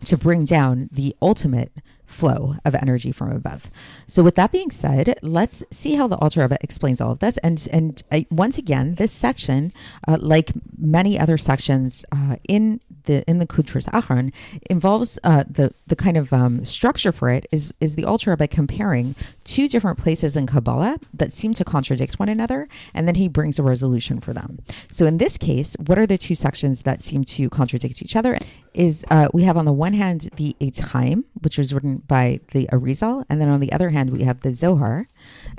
to 0.05 0.17
bring 0.17 0.45
down 0.45 0.89
the 0.91 1.15
ultimate 1.21 1.71
flow 2.09 2.55
of 2.65 2.75
energy 2.75 3.11
from 3.11 3.31
above. 3.31 3.71
So, 4.07 4.23
with 4.23 4.35
that 4.35 4.51
being 4.51 4.71
said, 4.71 5.17
let's 5.21 5.63
see 5.71 5.95
how 5.95 6.07
the 6.07 6.17
Alter 6.17 6.41
Rebbe 6.41 6.57
explains 6.61 6.99
all 6.99 7.11
of 7.11 7.19
this. 7.19 7.37
And 7.37 7.67
and 7.71 8.03
uh, 8.11 8.21
once 8.31 8.57
again, 8.57 8.95
this 8.95 9.11
section, 9.11 9.71
uh, 10.07 10.17
like 10.19 10.51
many 10.77 11.19
other 11.19 11.37
sections 11.37 12.03
uh, 12.11 12.37
in 12.47 12.81
the 13.05 13.23
in 13.29 13.39
the 13.39 13.47
Kuntres 13.47 13.87
Acharon, 13.91 14.33
involves 14.69 15.19
uh, 15.23 15.43
the 15.49 15.73
the 15.87 15.95
kind 15.95 16.17
of 16.17 16.33
um, 16.33 16.65
structure 16.65 17.11
for 17.11 17.29
it 17.29 17.45
is 17.51 17.73
is 17.79 17.95
the 17.95 18.05
Alter 18.05 18.31
Rebbe 18.31 18.47
comparing 18.47 19.15
two 19.43 19.67
different 19.67 19.99
places 19.99 20.35
in 20.35 20.47
Kabbalah 20.47 20.99
that 21.13 21.31
seem 21.31 21.53
to 21.53 21.63
contradict 21.63 22.19
one 22.19 22.29
another, 22.29 22.67
and 22.93 23.07
then 23.07 23.15
he 23.15 23.27
brings 23.27 23.59
a 23.59 23.63
resolution 23.63 24.19
for 24.19 24.33
them. 24.33 24.59
So, 24.91 25.05
in 25.05 25.17
this 25.17 25.37
case, 25.37 25.75
what 25.85 25.99
are 25.99 26.07
the 26.07 26.17
two 26.17 26.35
sections 26.35 26.81
that 26.83 27.01
seem 27.01 27.23
to 27.25 27.49
contradict 27.49 28.01
each 28.01 28.15
other? 28.15 28.37
Is 28.73 29.05
uh, 29.09 29.27
we 29.33 29.43
have 29.43 29.57
on 29.57 29.65
the 29.65 29.73
one 29.73 29.93
hand 29.93 30.29
the 30.35 30.55
Eitz 30.59 30.79
Chaim, 30.91 31.25
which 31.41 31.57
was 31.57 31.73
written 31.73 31.98
by 32.07 32.39
the 32.51 32.67
Arizal, 32.71 33.25
and 33.29 33.41
then 33.41 33.49
on 33.49 33.59
the 33.59 33.71
other 33.71 33.89
hand 33.89 34.09
we 34.11 34.23
have 34.23 34.41
the 34.41 34.53
Zohar, 34.53 35.07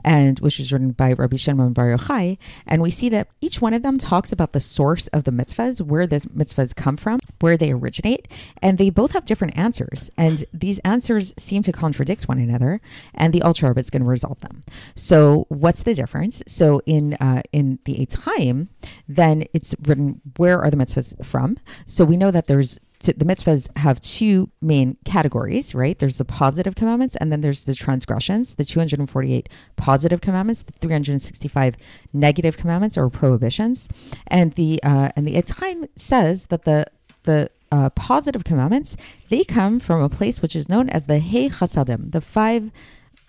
and 0.04 0.38
which 0.40 0.58
was 0.58 0.72
written 0.72 0.92
by 0.92 1.12
Rabbi 1.12 1.36
Shimon 1.36 1.72
Bar 1.72 1.96
Yochai, 1.96 2.38
and 2.66 2.82
we 2.82 2.90
see 2.90 3.08
that 3.10 3.28
each 3.40 3.60
one 3.60 3.74
of 3.74 3.82
them 3.82 3.98
talks 3.98 4.32
about 4.32 4.52
the 4.52 4.60
source 4.60 5.06
of 5.08 5.24
the 5.24 5.30
mitzvahs, 5.30 5.80
where 5.80 6.06
the 6.06 6.20
mitzvahs 6.36 6.74
come 6.74 6.96
from, 6.96 7.20
where 7.40 7.56
they 7.56 7.72
originate, 7.72 8.28
and 8.62 8.78
they 8.78 8.90
both 8.90 9.12
have 9.12 9.24
different 9.24 9.56
answers, 9.56 10.10
and 10.16 10.44
these 10.52 10.78
answers 10.80 11.32
seem 11.36 11.62
to 11.62 11.72
contradict 11.72 12.28
one 12.28 12.38
another, 12.38 12.80
and 13.14 13.32
the 13.32 13.42
Rebbe 13.62 13.78
is 13.78 13.90
going 13.90 14.02
to 14.02 14.08
resolve 14.08 14.40
them. 14.40 14.62
So 14.94 15.46
what's 15.48 15.82
the 15.82 15.94
difference? 15.94 16.42
So 16.46 16.80
in 16.86 17.14
uh, 17.14 17.42
in 17.52 17.78
the 17.84 17.94
Eitz 17.94 18.24
Chaim, 18.24 18.68
then 19.08 19.44
it's 19.52 19.74
written 19.82 20.20
where 20.36 20.60
are 20.60 20.70
the 20.70 20.76
mitzvahs 20.76 21.24
from? 21.24 21.58
So 21.86 22.04
we 22.04 22.16
know 22.16 22.30
that 22.30 22.46
there's 22.46 22.78
the 23.00 23.24
mitzvahs 23.24 23.68
have 23.78 23.98
two 24.00 24.50
main 24.60 24.96
categories, 25.04 25.74
right? 25.74 25.98
There's 25.98 26.18
the 26.18 26.24
positive 26.24 26.74
commandments, 26.74 27.16
and 27.16 27.32
then 27.32 27.40
there's 27.40 27.64
the 27.64 27.74
transgressions, 27.74 28.56
the 28.56 28.64
248 28.64 29.48
positive 29.76 30.20
commandments, 30.20 30.62
the 30.62 30.72
365 30.72 31.76
negative 32.12 32.58
commandments 32.58 32.98
or 32.98 33.08
prohibitions, 33.08 33.88
and 34.26 34.52
the 34.52 34.82
uh, 34.82 35.10
and 35.16 35.26
the 35.26 35.34
Eitz 35.34 35.58
Chaim 35.58 35.86
says 35.96 36.46
that 36.46 36.64
the 36.64 36.86
the 37.22 37.50
uh, 37.72 37.88
positive 37.90 38.44
commandments 38.44 38.96
they 39.28 39.44
come 39.44 39.78
from 39.78 40.02
a 40.02 40.08
place 40.08 40.42
which 40.42 40.56
is 40.56 40.68
known 40.68 40.90
as 40.90 41.06
the 41.06 41.20
Hey 41.20 41.48
Chasadim, 41.48 42.12
the 42.12 42.20
five 42.20 42.70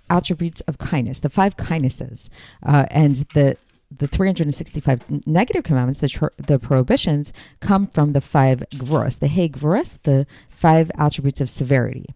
attributes 0.09 0.59
of 0.61 0.77
kindness, 0.77 1.21
the 1.21 1.29
five 1.29 1.55
kindnesses, 1.55 2.29
uh, 2.65 2.85
and 2.91 3.15
the 3.33 3.55
the 3.95 4.07
365 4.07 5.27
negative 5.27 5.63
commandments, 5.63 5.99
the, 5.99 6.09
tr- 6.09 6.27
the 6.37 6.57
prohibitions, 6.57 7.33
come 7.59 7.87
from 7.87 8.13
the 8.13 8.21
five 8.21 8.63
gvuras, 8.73 9.19
the 9.19 9.27
hey 9.27 9.49
gvuras, 9.49 9.99
the 10.03 10.25
five 10.49 10.91
attributes 10.97 11.41
of 11.41 11.49
severity. 11.49 12.07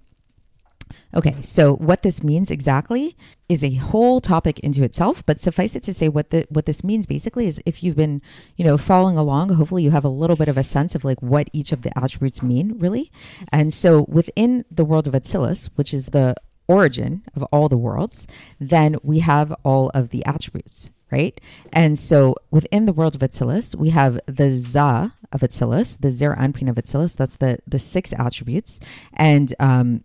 Okay, 1.15 1.41
so 1.41 1.75
what 1.75 2.03
this 2.03 2.23
means 2.23 2.51
exactly 2.51 3.15
is 3.49 3.63
a 3.63 3.75
whole 3.75 4.21
topic 4.21 4.59
into 4.59 4.83
itself, 4.83 5.25
but 5.25 5.39
suffice 5.39 5.75
it 5.75 5.83
to 5.83 5.93
say 5.93 6.09
what 6.09 6.29
the 6.29 6.45
what 6.49 6.65
this 6.65 6.83
means 6.83 7.05
basically 7.05 7.47
is 7.47 7.61
if 7.65 7.83
you've 7.83 7.95
been, 7.95 8.21
you 8.55 8.65
know, 8.65 8.77
following 8.77 9.17
along, 9.17 9.49
hopefully 9.49 9.83
you 9.83 9.91
have 9.91 10.05
a 10.05 10.09
little 10.09 10.35
bit 10.35 10.47
of 10.47 10.57
a 10.57 10.63
sense 10.63 10.93
of 10.93 11.03
like 11.03 11.21
what 11.21 11.49
each 11.53 11.71
of 11.71 11.81
the 11.81 11.97
attributes 11.97 12.43
mean, 12.43 12.77
really. 12.77 13.11
And 13.51 13.73
so 13.73 14.05
within 14.07 14.65
the 14.69 14.85
world 14.85 15.07
of 15.07 15.13
Atzilus, 15.13 15.69
which 15.75 15.93
is 15.93 16.07
the 16.07 16.35
origin 16.67 17.23
of 17.35 17.43
all 17.43 17.69
the 17.69 17.77
worlds, 17.77 18.27
then 18.59 18.97
we 19.03 19.19
have 19.19 19.53
all 19.63 19.89
of 19.93 20.09
the 20.09 20.25
attributes 20.25 20.89
right? 21.15 21.39
And 21.71 21.97
so 21.97 22.35
within 22.51 22.85
the 22.85 22.93
world 22.93 23.15
of 23.15 23.21
Atzilus, 23.21 23.75
we 23.75 23.89
have 23.89 24.19
the 24.25 24.51
Za 24.51 25.13
of 25.31 25.41
Atzilus, 25.41 25.97
the 25.99 26.11
Zer 26.11 26.35
Anpin 26.35 26.69
of 26.69 26.75
Atzilus. 26.75 27.15
That's 27.15 27.37
the 27.37 27.51
the 27.73 27.79
six 27.79 28.13
attributes, 28.25 28.79
and 29.13 29.53
um, 29.59 30.03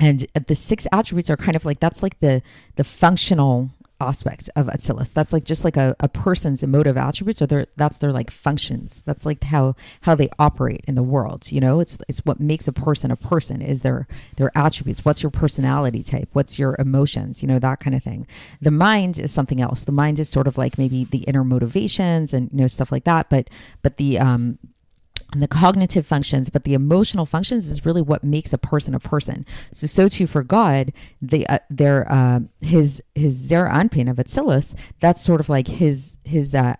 and 0.00 0.26
the 0.50 0.54
six 0.54 0.86
attributes 0.90 1.28
are 1.30 1.36
kind 1.36 1.56
of 1.56 1.64
like 1.64 1.80
that's 1.80 2.02
like 2.02 2.18
the 2.20 2.42
the 2.76 2.84
functional 2.84 3.70
aspect 4.02 4.50
of 4.56 4.66
Atzilus. 4.66 5.12
That's 5.12 5.32
like 5.32 5.44
just 5.44 5.64
like 5.64 5.76
a, 5.76 5.96
a 6.00 6.08
person's 6.08 6.62
emotive 6.62 6.96
attributes, 6.96 7.40
or 7.40 7.46
their 7.46 7.66
that's 7.76 7.98
their 7.98 8.12
like 8.12 8.30
functions. 8.30 9.02
That's 9.06 9.24
like 9.24 9.44
how 9.44 9.74
how 10.02 10.14
they 10.14 10.28
operate 10.38 10.84
in 10.86 10.94
the 10.94 11.02
world. 11.02 11.50
You 11.50 11.60
know, 11.60 11.80
it's 11.80 11.98
it's 12.08 12.20
what 12.20 12.40
makes 12.40 12.68
a 12.68 12.72
person 12.72 13.10
a 13.10 13.16
person 13.16 13.62
is 13.62 13.82
their 13.82 14.06
their 14.36 14.50
attributes. 14.56 15.04
What's 15.04 15.22
your 15.22 15.30
personality 15.30 16.02
type? 16.02 16.28
What's 16.32 16.58
your 16.58 16.76
emotions? 16.78 17.42
You 17.42 17.48
know, 17.48 17.58
that 17.58 17.80
kind 17.80 17.94
of 17.96 18.02
thing. 18.02 18.26
The 18.60 18.70
mind 18.70 19.18
is 19.18 19.32
something 19.32 19.60
else. 19.60 19.84
The 19.84 19.92
mind 19.92 20.18
is 20.18 20.28
sort 20.28 20.46
of 20.46 20.58
like 20.58 20.78
maybe 20.78 21.04
the 21.04 21.18
inner 21.18 21.44
motivations 21.44 22.32
and 22.34 22.50
you 22.52 22.58
know 22.58 22.66
stuff 22.66 22.92
like 22.92 23.04
that. 23.04 23.30
But 23.30 23.48
but 23.82 23.96
the 23.96 24.18
um 24.18 24.58
the 25.40 25.48
cognitive 25.48 26.06
functions, 26.06 26.50
but 26.50 26.64
the 26.64 26.74
emotional 26.74 27.26
functions 27.26 27.68
is 27.68 27.86
really 27.86 28.02
what 28.02 28.22
makes 28.22 28.52
a 28.52 28.58
person 28.58 28.94
a 28.94 29.00
person. 29.00 29.46
So, 29.72 29.86
so 29.86 30.08
too 30.08 30.26
for 30.26 30.42
God, 30.42 30.92
they, 31.20 31.46
uh, 31.46 31.58
their, 31.70 32.10
uh, 32.10 32.40
his, 32.60 33.02
his 33.14 33.34
Zer 33.34 33.66
Anpin 33.66 34.10
of 34.10 34.16
Atzilus, 34.16 34.74
that's 35.00 35.22
sort 35.22 35.40
of 35.40 35.48
like 35.48 35.68
his, 35.68 36.16
his, 36.24 36.54
uh, 36.54 36.74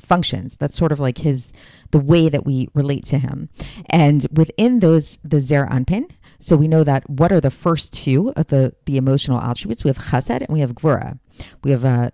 functions. 0.00 0.56
That's 0.56 0.76
sort 0.76 0.92
of 0.92 1.00
like 1.00 1.18
his, 1.18 1.52
the 1.90 1.98
way 1.98 2.28
that 2.28 2.44
we 2.44 2.68
relate 2.74 3.04
to 3.06 3.18
him. 3.18 3.48
And 3.86 4.26
within 4.32 4.80
those, 4.80 5.18
the 5.24 5.40
Zer 5.40 5.66
Anpin, 5.66 6.10
so 6.40 6.56
we 6.56 6.68
know 6.68 6.84
that 6.84 7.08
what 7.10 7.32
are 7.32 7.40
the 7.40 7.50
first 7.50 7.92
two 7.92 8.32
of 8.36 8.48
the, 8.48 8.74
the 8.86 8.96
emotional 8.96 9.40
attributes? 9.40 9.84
We 9.84 9.88
have 9.88 9.98
chesed 9.98 10.40
and 10.40 10.48
we 10.48 10.60
have 10.60 10.74
gvura. 10.74 11.18
We 11.64 11.70
have 11.72 11.84
uh, 11.84 12.10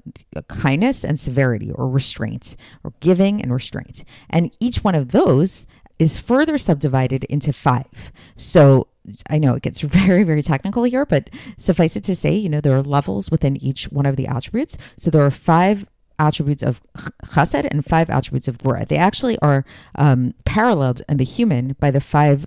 kindness 0.48 1.04
and 1.04 1.18
severity 1.18 1.70
or 1.70 1.88
restraint 1.88 2.56
or 2.82 2.92
giving 3.00 3.42
and 3.42 3.52
restraint. 3.52 4.04
And 4.30 4.54
each 4.60 4.82
one 4.82 4.94
of 4.94 5.12
those 5.12 5.66
is 5.98 6.18
further 6.18 6.58
subdivided 6.58 7.24
into 7.24 7.52
five. 7.52 8.12
So 8.36 8.88
I 9.28 9.38
know 9.38 9.54
it 9.54 9.62
gets 9.62 9.80
very, 9.82 10.22
very 10.22 10.42
technical 10.42 10.84
here, 10.84 11.06
but 11.06 11.30
suffice 11.56 11.96
it 11.96 12.04
to 12.04 12.16
say, 12.16 12.34
you 12.34 12.48
know, 12.48 12.60
there 12.60 12.76
are 12.76 12.82
levels 12.82 13.30
within 13.30 13.56
each 13.62 13.84
one 13.84 14.06
of 14.06 14.16
the 14.16 14.26
attributes. 14.26 14.76
So 14.96 15.10
there 15.10 15.24
are 15.24 15.30
five 15.30 15.86
attributes 16.18 16.62
of 16.62 16.80
chesed 17.26 17.66
and 17.70 17.84
five 17.84 18.10
attributes 18.10 18.48
of 18.48 18.58
gvura. 18.58 18.86
They 18.86 18.96
actually 18.96 19.38
are 19.40 19.64
um, 19.96 20.34
paralleled 20.44 21.02
in 21.08 21.16
the 21.16 21.24
human 21.24 21.76
by 21.80 21.90
the 21.90 22.00
five 22.00 22.46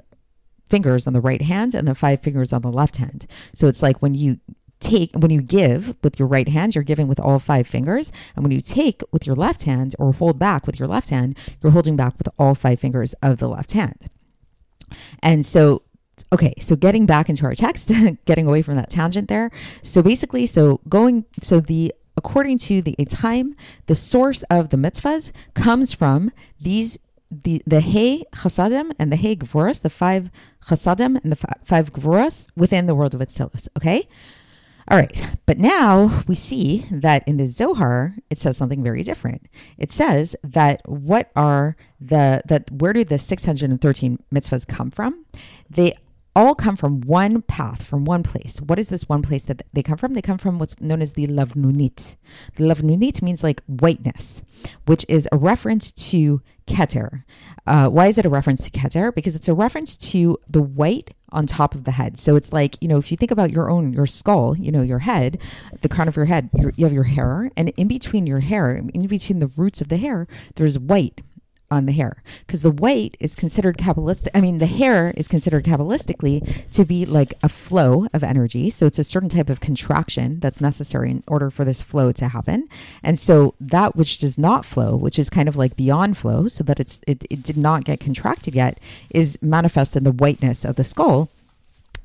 fingers 0.70 1.08
on 1.08 1.14
the 1.14 1.22
right 1.22 1.42
hand 1.42 1.74
and 1.74 1.88
the 1.88 1.96
five 1.96 2.22
fingers 2.22 2.52
on 2.52 2.62
the 2.62 2.72
left 2.72 2.98
hand. 2.98 3.26
So 3.54 3.68
it's 3.68 3.82
like 3.82 4.02
when 4.02 4.14
you 4.14 4.40
take 4.80 5.12
when 5.16 5.32
you 5.32 5.42
give 5.42 5.96
with 6.04 6.20
your 6.20 6.28
right 6.28 6.50
hand 6.50 6.76
you're 6.76 6.84
giving 6.84 7.08
with 7.08 7.20
all 7.20 7.40
five 7.40 7.66
fingers 7.66 8.12
and 8.36 8.46
when 8.46 8.52
you 8.52 8.62
take 8.62 9.02
with 9.12 9.26
your 9.26 9.36
left 9.36 9.64
hand 9.64 9.96
or 9.98 10.14
hold 10.14 10.38
back 10.38 10.68
with 10.68 10.78
your 10.78 10.88
left 10.88 11.10
hand 11.10 11.36
you're 11.64 11.72
holding 11.72 11.96
back 11.96 12.16
with 12.18 12.28
all 12.38 12.54
five 12.54 12.80
fingers 12.80 13.14
of 13.24 13.40
the 13.40 13.50
left 13.50 13.72
hand 13.72 14.08
and 15.24 15.46
so 15.46 15.82
okay 16.32 16.54
so 16.60 16.76
getting 16.76 17.08
back 17.08 17.28
into 17.28 17.44
our 17.44 17.56
text 17.56 17.92
getting 18.26 18.46
away 18.46 18.62
from 18.62 18.76
that 18.76 18.90
tangent 18.90 19.28
there 19.30 19.50
so 19.82 20.04
basically 20.04 20.46
so 20.46 20.80
going 20.88 21.26
so 21.42 21.60
the 21.60 21.92
according 22.18 22.58
to 22.58 22.82
the 22.82 22.96
time 23.10 23.56
the 23.86 23.96
source 23.96 24.44
of 24.44 24.70
the 24.70 24.78
mitzvahs 24.78 25.32
comes 25.54 25.94
from 25.94 26.32
these 26.60 26.98
the 27.30 27.62
the 27.66 27.82
Hey 27.82 28.24
Chasadim 28.36 28.92
and 28.98 29.12
the 29.12 29.18
Hey 29.18 29.36
Gvuras, 29.36 29.82
the 29.82 29.90
five 29.90 30.32
Chasadim 30.66 31.22
and 31.24 31.32
the 31.32 31.58
five 31.64 31.94
Gvuras 31.94 32.48
within 32.56 32.88
the 32.88 32.96
world 32.96 33.14
of 33.14 33.20
Atzilus. 33.20 33.68
Okay, 33.78 34.08
all 34.90 34.98
right, 34.98 35.38
but 35.46 35.58
now 35.58 36.24
we 36.28 36.36
see 36.36 36.86
that 36.90 37.28
in 37.28 37.36
the 37.36 37.46
Zohar 37.46 38.16
it 38.30 38.38
says 38.38 38.56
something 38.56 38.82
very 38.82 39.04
different. 39.04 39.48
It 39.78 39.92
says 39.92 40.36
that 40.44 40.82
what 40.88 41.32
are 41.36 41.76
the 42.00 42.42
that 42.46 42.72
where 42.72 42.94
do 42.94 43.04
the 43.04 43.20
six 43.20 43.46
hundred 43.46 43.70
and 43.72 43.82
thirteen 43.82 44.24
mitzvahs 44.34 44.66
come 44.66 44.90
from? 44.90 45.26
They 45.70 45.98
all 46.38 46.53
come 46.53 46.75
from 46.75 47.01
one 47.01 47.41
path, 47.41 47.82
from 47.82 48.06
one 48.06 48.22
place. 48.22 48.60
What 48.60 48.77
is 48.77 48.89
this 48.89 49.10
one 49.10 49.24
place 49.24 49.46
that 49.46 49.63
they 49.74 49.82
come 49.82 49.98
from? 49.98 50.13
They 50.13 50.22
come 50.22 50.38
from 50.38 50.60
what's 50.60 50.79
known 50.79 51.01
as 51.01 51.13
the 51.13 51.25
lavnunit. 51.25 52.15
The 52.56 52.63
lavnunit 52.63 53.24
means 53.24 53.44
like 53.44 53.63
whiteness, 53.65 54.44
which 54.86 55.03
is 55.10 55.27
a 55.32 55.38
reference 55.38 55.91
to 56.12 56.44
keter. 56.67 57.24
Uh, 57.65 57.89
why 57.89 58.06
is 58.06 58.20
it 58.20 58.25
a 58.25 58.29
reference 58.29 58.63
to 58.65 58.70
keter? 58.70 59.13
Because 59.13 59.36
it's 59.36 59.48
a 59.48 59.56
reference 59.56 59.98
to 59.98 60.38
the 60.48 60.62
white 60.62 61.15
on 61.32 61.48
top 61.48 61.74
of 61.74 61.86
the 61.86 61.91
head. 61.91 62.20
So 62.20 62.36
it's 62.36 62.53
like, 62.53 62.75
you 62.82 62.88
know, 62.88 62.98
if 62.98 63.10
you 63.10 63.17
think 63.17 63.32
about 63.32 63.51
your 63.51 63.72
own, 63.72 63.91
your 63.91 64.06
skull, 64.06 64.56
you 64.56 64.72
know, 64.72 64.84
your 64.84 65.00
head, 65.00 65.39
the 65.82 65.89
crown 65.89 66.08
of 66.08 66.15
your 66.15 66.25
head, 66.25 66.50
you 66.75 66.86
have 66.86 66.94
your 66.94 67.03
hair, 67.03 67.50
and 67.58 67.70
in 67.70 67.88
between 67.88 68.27
your 68.27 68.41
hair, 68.41 68.75
in 68.75 69.08
between 69.08 69.39
the 69.39 69.48
roots 69.48 69.82
of 69.82 69.89
the 69.89 69.98
hair, 69.98 70.27
there's 70.56 70.77
white 70.77 71.22
on 71.70 71.86
the 71.86 71.92
hair 71.92 72.24
because 72.46 72.62
the 72.62 72.72
white 72.72 73.18
is 73.20 73.36
considered 73.36 73.78
kabbalistic 73.78 74.30
i 74.34 74.42
mean 74.42 74.58
the 74.58 74.66
hair 74.66 75.14
is 75.18 75.28
considered 75.28 75.64
kabbalistically 75.66 76.72
to 76.72 76.86
be 76.86 77.06
like 77.06 77.34
a 77.44 77.50
flow 77.50 78.08
of 78.14 78.24
energy 78.24 78.70
so 78.70 78.86
it's 78.86 79.00
a 79.00 79.04
certain 79.04 79.30
type 79.30 79.50
of 79.50 79.60
contraction 79.60 80.40
that's 80.40 80.62
necessary 80.62 81.12
in 81.12 81.24
order 81.28 81.50
for 81.50 81.66
this 81.66 81.82
flow 81.82 82.12
to 82.12 82.30
happen 82.30 82.68
and 83.04 83.20
so 83.20 83.54
that 83.60 83.96
which 83.96 84.18
does 84.18 84.38
not 84.38 84.66
flow 84.66 84.96
which 84.96 85.20
is 85.20 85.30
kind 85.30 85.50
of 85.50 85.58
like 85.58 85.76
beyond 85.76 86.18
flow 86.18 86.48
so 86.48 86.64
that 86.64 86.80
it's 86.80 87.02
it, 87.06 87.26
it 87.30 87.44
did 87.44 87.58
not 87.58 87.84
get 87.84 88.00
contracted 88.00 88.56
yet 88.56 88.80
is 89.10 89.38
manifest 89.42 89.96
in 89.96 90.04
the 90.04 90.12
whiteness 90.12 90.64
of 90.64 90.76
the 90.76 90.84
skull 90.84 91.30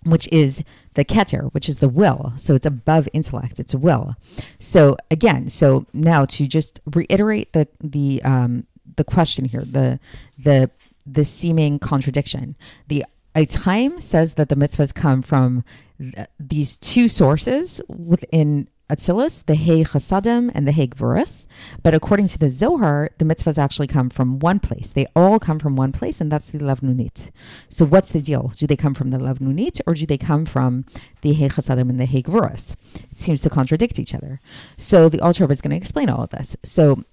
which 0.04 0.28
is 0.32 0.64
the 0.94 1.04
keter, 1.04 1.52
which 1.54 1.68
is 1.68 1.78
the 1.78 1.88
will. 1.88 2.32
So 2.36 2.54
it's 2.54 2.66
above 2.66 3.08
intellect, 3.12 3.60
it's 3.60 3.74
a 3.74 3.78
will. 3.78 4.16
So 4.58 4.96
again, 5.10 5.48
so 5.48 5.86
now 5.92 6.24
to 6.26 6.46
just 6.46 6.80
reiterate 6.92 7.52
the 7.52 7.68
the 7.80 8.22
um, 8.22 8.66
the 8.96 9.04
question 9.04 9.44
here, 9.44 9.64
the 9.64 9.98
the 10.38 10.70
the 11.06 11.24
seeming 11.24 11.78
contradiction. 11.78 12.56
The 12.88 13.04
Eitz 13.34 14.02
says 14.02 14.34
that 14.34 14.48
the 14.48 14.56
mitzvahs 14.56 14.94
come 14.94 15.22
from 15.22 15.64
th- 15.98 16.28
these 16.38 16.76
two 16.76 17.08
sources 17.08 17.80
within 17.88 18.68
Atzilus, 18.92 19.46
the 19.46 19.54
Hey 19.54 19.84
Chasadim 19.84 20.50
and 20.54 20.68
the 20.68 20.72
Hey 20.72 20.86
Gvuras. 20.86 21.46
But 21.82 21.94
according 21.94 22.26
to 22.28 22.38
the 22.38 22.50
Zohar, 22.50 23.10
the 23.16 23.24
mitzvahs 23.24 23.56
actually 23.56 23.86
come 23.86 24.10
from 24.10 24.38
one 24.38 24.60
place. 24.60 24.92
They 24.92 25.06
all 25.16 25.38
come 25.38 25.58
from 25.58 25.76
one 25.76 25.92
place, 25.92 26.20
and 26.20 26.30
that's 26.30 26.50
the 26.50 26.58
Lavnunit. 26.58 27.30
So 27.70 27.86
what's 27.86 28.12
the 28.12 28.20
deal? 28.20 28.52
Do 28.54 28.66
they 28.66 28.76
come 28.76 28.92
from 28.92 29.08
the 29.08 29.16
Lavnunit 29.16 29.80
or 29.86 29.94
do 29.94 30.04
they 30.04 30.18
come 30.18 30.44
from 30.44 30.84
the 31.22 31.32
Hey 31.32 31.48
Chasadim 31.48 31.88
and 31.88 31.98
the 31.98 32.04
Hey 32.04 32.22
Gvuras? 32.22 32.76
It 33.10 33.16
seems 33.16 33.40
to 33.42 33.50
contradict 33.50 33.98
each 33.98 34.14
other. 34.14 34.40
So 34.76 35.08
the 35.08 35.20
Alter 35.20 35.50
is 35.50 35.62
going 35.62 35.70
to 35.70 35.76
explain 35.76 36.10
all 36.10 36.24
of 36.24 36.30
this. 36.30 36.54
So 36.62 37.04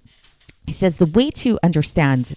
he 0.69 0.73
says 0.73 0.97
the 0.97 1.07
way 1.07 1.31
to 1.31 1.57
understand 1.63 2.35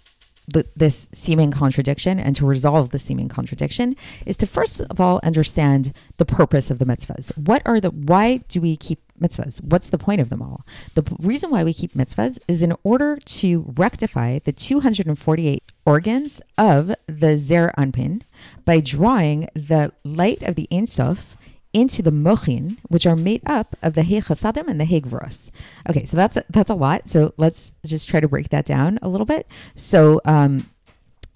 the, 0.49 0.67
this 0.75 1.11
seeming 1.13 1.51
contradiction 1.51 2.19
and 2.19 2.35
to 2.35 2.47
resolve 2.47 2.89
the 2.89 2.99
seeming 2.99 3.29
contradiction 3.29 3.95
is 4.25 4.39
to 4.39 4.47
first 4.47 4.81
of 4.81 4.99
all 4.99 5.21
understand 5.23 5.93
the 6.17 6.25
purpose 6.25 6.71
of 6.71 6.79
the 6.79 6.87
mitzvahs. 6.87 7.37
What 7.37 7.61
are 7.67 7.79
the 7.79 7.91
why 7.91 8.39
do 8.49 8.63
we 8.63 8.75
keep 8.79 9.01
mitzvahs? 9.21 9.63
What's 9.63 9.91
the 9.91 9.99
point 9.99 10.23
of 10.23 10.31
them 10.31 10.41
all? 10.41 10.65
The 10.95 11.03
p- 11.03 11.15
reason 11.19 11.51
why 11.51 11.63
we 11.63 11.75
keep 11.75 11.93
mitzvahs 11.93 12.39
is 12.49 12.63
in 12.63 12.75
order 12.85 13.19
to 13.19 13.71
rectify 13.77 14.39
the 14.39 14.53
248 14.53 15.63
organs 15.85 16.41
of 16.57 16.95
the 17.07 17.37
Zer 17.37 17.71
Anpin 17.77 18.23
by 18.65 18.81
drawing 18.81 19.47
the 19.55 19.93
light 20.05 20.43
of 20.43 20.55
the 20.55 20.69
Ein 20.73 20.87
Sof 20.87 21.37
into 21.73 22.03
the 22.03 22.11
mochin, 22.11 22.77
which 22.89 23.07
are 23.07 23.17
made 23.17 23.43
up 23.47 23.77
of 23.83 23.95
the 23.95 24.03
hechasadim 24.03 24.69
and 24.69 24.81
the 24.81 24.85
hegvros. 24.85 25.51
Okay, 25.89 26.05
so 26.05 26.17
that's 26.17 26.39
that's 26.51 26.71
a 26.71 26.75
lot. 26.75 27.09
So 27.09 27.33
let's 27.37 27.73
just 27.85 28.09
try 28.09 28.21
to 28.21 28.29
break 28.29 28.51
that 28.51 28.67
down 28.67 28.99
a 29.03 29.09
little 29.09 29.27
bit. 29.27 29.47
So 29.75 30.21
um, 30.25 30.71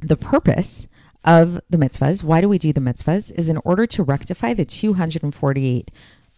the 0.00 0.16
purpose 0.16 0.88
of 1.24 1.60
the 1.68 1.76
mitzvahs, 1.76 2.22
why 2.22 2.40
do 2.40 2.48
we 2.48 2.58
do 2.58 2.72
the 2.72 2.80
mitzvahs, 2.80 3.32
is 3.32 3.48
in 3.48 3.58
order 3.64 3.86
to 3.86 4.02
rectify 4.02 4.54
the 4.54 4.64
248 4.64 5.90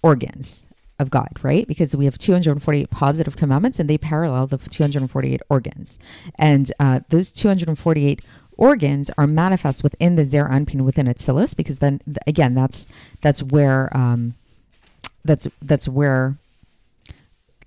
organs 0.02 0.66
of 0.98 1.10
God, 1.10 1.28
right? 1.42 1.66
Because 1.68 1.94
we 1.94 2.06
have 2.06 2.18
248 2.18 2.90
positive 2.90 3.36
commandments 3.36 3.78
and 3.78 3.88
they 3.88 3.98
parallel 3.98 4.46
the 4.46 4.58
248 4.58 5.40
organs. 5.48 5.98
And 6.36 6.72
uh, 6.80 7.00
those 7.10 7.32
248 7.32 8.22
organs 8.58 9.10
are 9.16 9.26
manifest 9.26 9.82
within 9.82 10.16
the 10.16 10.24
Zer 10.24 10.46
Anpin 10.46 10.82
within 10.82 11.06
Atzilus, 11.06 11.56
because 11.56 11.78
then 11.78 12.00
again, 12.26 12.54
that's 12.54 12.88
that's 13.22 13.42
where 13.42 13.96
um, 13.96 14.34
that's 15.24 15.48
that's 15.62 15.88
where 15.88 16.36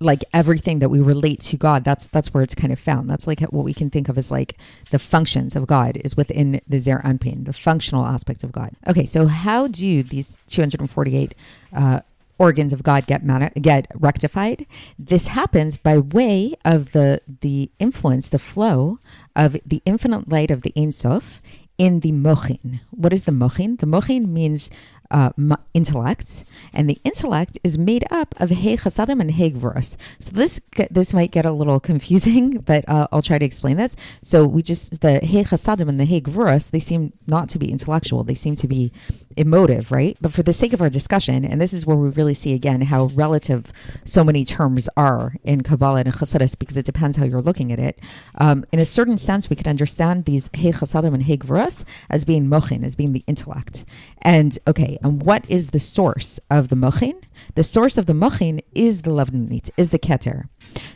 like 0.02 0.24
everything 0.32 0.80
that 0.80 0.88
we 0.88 1.00
relate 1.00 1.40
to 1.40 1.56
God, 1.56 1.84
that's 1.84 2.08
that's 2.08 2.34
where 2.34 2.42
it's 2.42 2.54
kind 2.54 2.72
of 2.72 2.78
found. 2.78 3.08
That's 3.08 3.26
like 3.26 3.40
what 3.40 3.64
we 3.64 3.74
can 3.74 3.90
think 3.90 4.08
of 4.08 4.18
as 4.18 4.30
like 4.30 4.56
the 4.90 4.98
functions 4.98 5.56
of 5.56 5.66
God 5.66 5.96
is 6.04 6.16
within 6.16 6.60
the 6.68 6.78
Zer 6.78 7.00
Anpin, 7.04 7.46
the 7.46 7.52
functional 7.52 8.04
aspects 8.04 8.44
of 8.44 8.52
God. 8.52 8.72
Okay, 8.86 9.06
so 9.06 9.26
how 9.26 9.68
do 9.68 10.02
these 10.02 10.38
248 10.48 11.34
uh, 11.74 12.00
organs 12.38 12.72
of 12.72 12.82
God 12.82 13.06
get 13.06 13.24
mani- 13.24 13.50
get 13.60 13.86
rectified. 13.94 14.66
This 14.98 15.28
happens 15.28 15.78
by 15.78 15.98
way 15.98 16.54
of 16.64 16.92
the 16.92 17.20
the 17.40 17.70
influence, 17.78 18.28
the 18.28 18.38
flow 18.38 18.98
of 19.36 19.56
the 19.64 19.82
infinite 19.84 20.28
light 20.28 20.50
of 20.50 20.62
the 20.62 20.72
Ein 20.76 20.92
Sof 20.92 21.40
in 21.78 22.00
the 22.00 22.12
mochin. 22.12 22.80
What 22.90 23.12
is 23.12 23.24
the 23.24 23.32
mochin? 23.32 23.78
The 23.78 23.86
mochin 23.86 24.28
means 24.28 24.70
uh, 25.12 25.30
intellect, 25.74 26.44
and 26.72 26.88
the 26.88 26.98
intellect 27.04 27.58
is 27.62 27.78
made 27.78 28.04
up 28.10 28.34
of 28.38 28.50
Hey 28.50 28.76
Chasadim 28.76 29.20
and 29.20 29.32
Hey 29.32 29.50
Gvuras. 29.50 29.96
So 30.18 30.32
this 30.32 30.60
this 30.90 31.12
might 31.12 31.30
get 31.30 31.44
a 31.44 31.52
little 31.52 31.80
confusing, 31.90 32.58
but 32.60 32.88
uh, 32.88 33.08
I'll 33.12 33.22
try 33.22 33.38
to 33.38 33.44
explain 33.44 33.76
this. 33.76 33.94
So 34.22 34.46
we 34.46 34.62
just 34.62 35.00
the 35.00 35.18
Hey 35.18 35.44
Chasadim 35.44 35.88
and 35.88 36.00
the 36.00 36.06
Hey 36.06 36.20
Gvuras, 36.20 36.70
they 36.70 36.80
seem 36.80 37.12
not 37.26 37.48
to 37.50 37.58
be 37.58 37.70
intellectual; 37.70 38.24
they 38.24 38.34
seem 38.34 38.54
to 38.56 38.66
be 38.66 38.90
emotive, 39.36 39.90
right? 39.90 40.16
But 40.20 40.32
for 40.32 40.42
the 40.42 40.52
sake 40.52 40.72
of 40.72 40.80
our 40.80 40.90
discussion, 40.90 41.44
and 41.44 41.60
this 41.60 41.72
is 41.72 41.86
where 41.86 41.96
we 41.96 42.08
really 42.10 42.34
see 42.34 42.52
again 42.52 42.82
how 42.82 43.06
relative 43.06 43.72
so 44.04 44.24
many 44.24 44.44
terms 44.44 44.88
are 44.96 45.34
in 45.44 45.62
Kabbalah 45.62 46.00
and 46.00 46.12
Chassidus, 46.12 46.58
because 46.58 46.76
it 46.76 46.84
depends 46.84 47.16
how 47.16 47.24
you're 47.24 47.42
looking 47.42 47.72
at 47.72 47.78
it. 47.78 47.98
Um, 48.36 48.64
in 48.72 48.78
a 48.78 48.84
certain 48.84 49.18
sense, 49.18 49.50
we 49.50 49.56
can 49.56 49.68
understand 49.68 50.24
these 50.24 50.50
Hey 50.52 50.72
Chasadim 50.72 51.14
and 51.14 51.22
Hey 51.24 51.36
Gvuras 51.36 51.84
as 52.10 52.24
being 52.24 52.46
mochin, 52.46 52.84
as 52.84 52.94
being 52.94 53.12
the 53.12 53.24
intellect. 53.26 53.84
And 54.20 54.58
okay, 54.66 54.98
and 55.02 55.22
what 55.22 55.44
is 55.48 55.70
the 55.70 55.80
source 55.80 56.38
of 56.50 56.68
the 56.68 56.76
mochin? 56.76 57.20
The 57.54 57.64
source 57.64 57.98
of 57.98 58.06
the 58.06 58.12
mochin 58.12 58.62
is 58.72 59.02
the 59.02 59.10
lavnunit, 59.10 59.70
is 59.76 59.90
the 59.90 59.98
keter. 59.98 60.48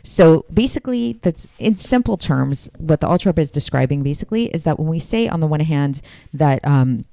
So 0.03 0.45
basically, 0.53 1.19
that's 1.21 1.47
in 1.59 1.77
simple 1.77 2.17
terms, 2.17 2.69
what 2.77 3.01
the 3.01 3.07
Alter 3.07 3.33
is 3.37 3.51
describing 3.51 4.03
basically 4.03 4.45
is 4.47 4.63
that 4.63 4.79
when 4.79 4.87
we 4.87 4.99
say 4.99 5.27
on 5.27 5.39
the 5.39 5.47
one 5.47 5.59
hand 5.59 6.01
that 6.33 6.65
um, 6.65 7.05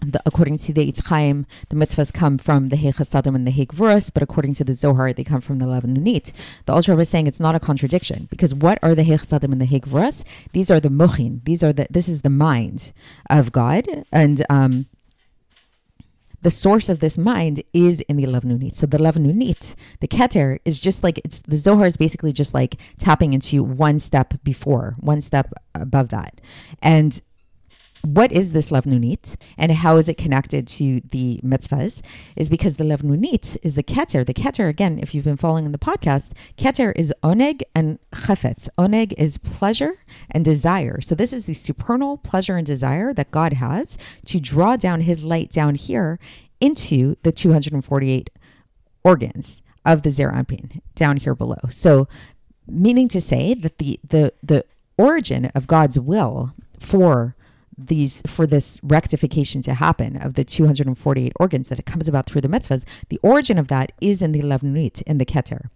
the, 0.00 0.22
according 0.26 0.58
to 0.58 0.72
the 0.72 0.90
Eitz 0.90 1.06
Chaim, 1.06 1.46
the 1.68 1.76
mitzvahs 1.76 2.12
come 2.12 2.38
from 2.38 2.68
the 2.68 2.76
Hechasadim 2.76 3.34
and 3.34 3.46
the 3.46 3.52
Hegvurus, 3.52 4.10
but 4.12 4.22
according 4.22 4.54
to 4.54 4.64
the 4.64 4.72
Zohar, 4.72 5.12
they 5.12 5.24
come 5.24 5.40
from 5.40 5.58
the 5.58 5.66
Levanunit. 5.66 6.32
The 6.66 6.72
Alter 6.72 6.98
is 7.00 7.08
saying 7.08 7.26
it's 7.26 7.40
not 7.40 7.54
a 7.54 7.60
contradiction 7.60 8.26
because 8.30 8.54
what 8.54 8.78
are 8.82 8.94
the 8.94 9.02
Hechasadim 9.02 9.52
and 9.52 9.60
the 9.60 9.66
Hegvurus? 9.66 10.24
These 10.52 10.70
are 10.70 10.80
the 10.80 10.88
Mochin. 10.88 11.44
These 11.44 11.62
are 11.62 11.72
the. 11.72 11.86
This 11.90 12.08
is 12.08 12.22
the 12.22 12.30
mind 12.30 12.92
of 13.28 13.52
God, 13.52 13.86
and 14.12 14.44
um, 14.48 14.86
the 16.42 16.50
source 16.50 16.88
of 16.88 17.00
this 17.00 17.18
mind 17.18 17.62
is 17.72 18.00
in 18.02 18.16
the 18.16 18.24
Levanunit. 18.24 18.72
So 18.72 18.86
the 18.86 18.98
Levanunit, 18.98 19.74
the 20.00 20.08
Keter, 20.08 20.58
is 20.64 20.80
just 20.80 21.02
like 21.04 21.18
it's 21.24 21.40
the 21.40 21.56
Zohar 21.56 21.86
is 21.86 21.96
basically 21.96 22.32
just 22.32 22.54
like 22.54 22.76
tapping 22.98 23.32
into 23.32 23.62
one 23.62 23.98
step 23.98 24.34
before, 24.42 24.96
one 24.98 25.20
step 25.20 25.52
above 25.74 26.08
that, 26.08 26.40
and 26.82 27.20
what 28.02 28.32
is 28.32 28.52
this 28.52 28.70
Levnunit 28.70 29.36
and 29.58 29.72
how 29.72 29.96
is 29.96 30.08
it 30.08 30.16
connected 30.16 30.66
to 30.68 31.00
the 31.10 31.40
mitzvahs? 31.44 32.04
Is 32.36 32.48
because 32.48 32.76
the 32.76 32.84
Levnunit 32.84 33.56
is 33.62 33.76
the 33.76 33.82
Keter. 33.82 34.24
The 34.24 34.34
Keter, 34.34 34.68
again, 34.68 34.98
if 34.98 35.14
you've 35.14 35.24
been 35.24 35.36
following 35.36 35.64
in 35.64 35.72
the 35.72 35.78
podcast, 35.78 36.32
Keter 36.56 36.92
is 36.96 37.12
Oneg 37.22 37.62
and 37.74 37.98
Chafetz. 38.12 38.68
Oneg 38.78 39.12
is 39.18 39.38
pleasure 39.38 39.98
and 40.30 40.44
desire. 40.44 41.00
So 41.00 41.14
this 41.14 41.32
is 41.32 41.46
the 41.46 41.54
supernal 41.54 42.18
pleasure 42.18 42.56
and 42.56 42.66
desire 42.66 43.12
that 43.14 43.30
God 43.30 43.54
has 43.54 43.98
to 44.26 44.40
draw 44.40 44.76
down 44.76 45.02
his 45.02 45.24
light 45.24 45.50
down 45.50 45.74
here 45.74 46.18
into 46.60 47.16
the 47.22 47.32
248 47.32 48.30
organs 49.04 49.62
of 49.84 50.02
the 50.02 50.10
Zeir 50.10 50.30
Anpin 50.30 50.80
down 50.94 51.16
here 51.16 51.34
below. 51.34 51.58
So 51.68 52.08
meaning 52.66 53.08
to 53.08 53.20
say 53.20 53.54
that 53.54 53.78
the 53.78 53.98
the 54.06 54.32
the 54.42 54.64
origin 54.96 55.46
of 55.54 55.66
God's 55.66 55.98
will 55.98 56.54
for 56.78 57.34
these 57.86 58.22
for 58.26 58.46
this 58.46 58.80
rectification 58.82 59.62
to 59.62 59.74
happen 59.74 60.16
of 60.16 60.34
the 60.34 60.44
248 60.44 61.32
organs 61.38 61.68
that 61.68 61.78
it 61.78 61.86
comes 61.86 62.08
about 62.08 62.26
through 62.26 62.40
the 62.40 62.48
mitzvahs, 62.48 62.84
the 63.08 63.18
origin 63.22 63.58
of 63.58 63.68
that 63.68 63.92
is 64.00 64.22
in 64.22 64.32
the 64.32 64.42
levnunit, 64.42 65.02
in 65.02 65.18
the 65.18 65.24
keter. 65.24 65.68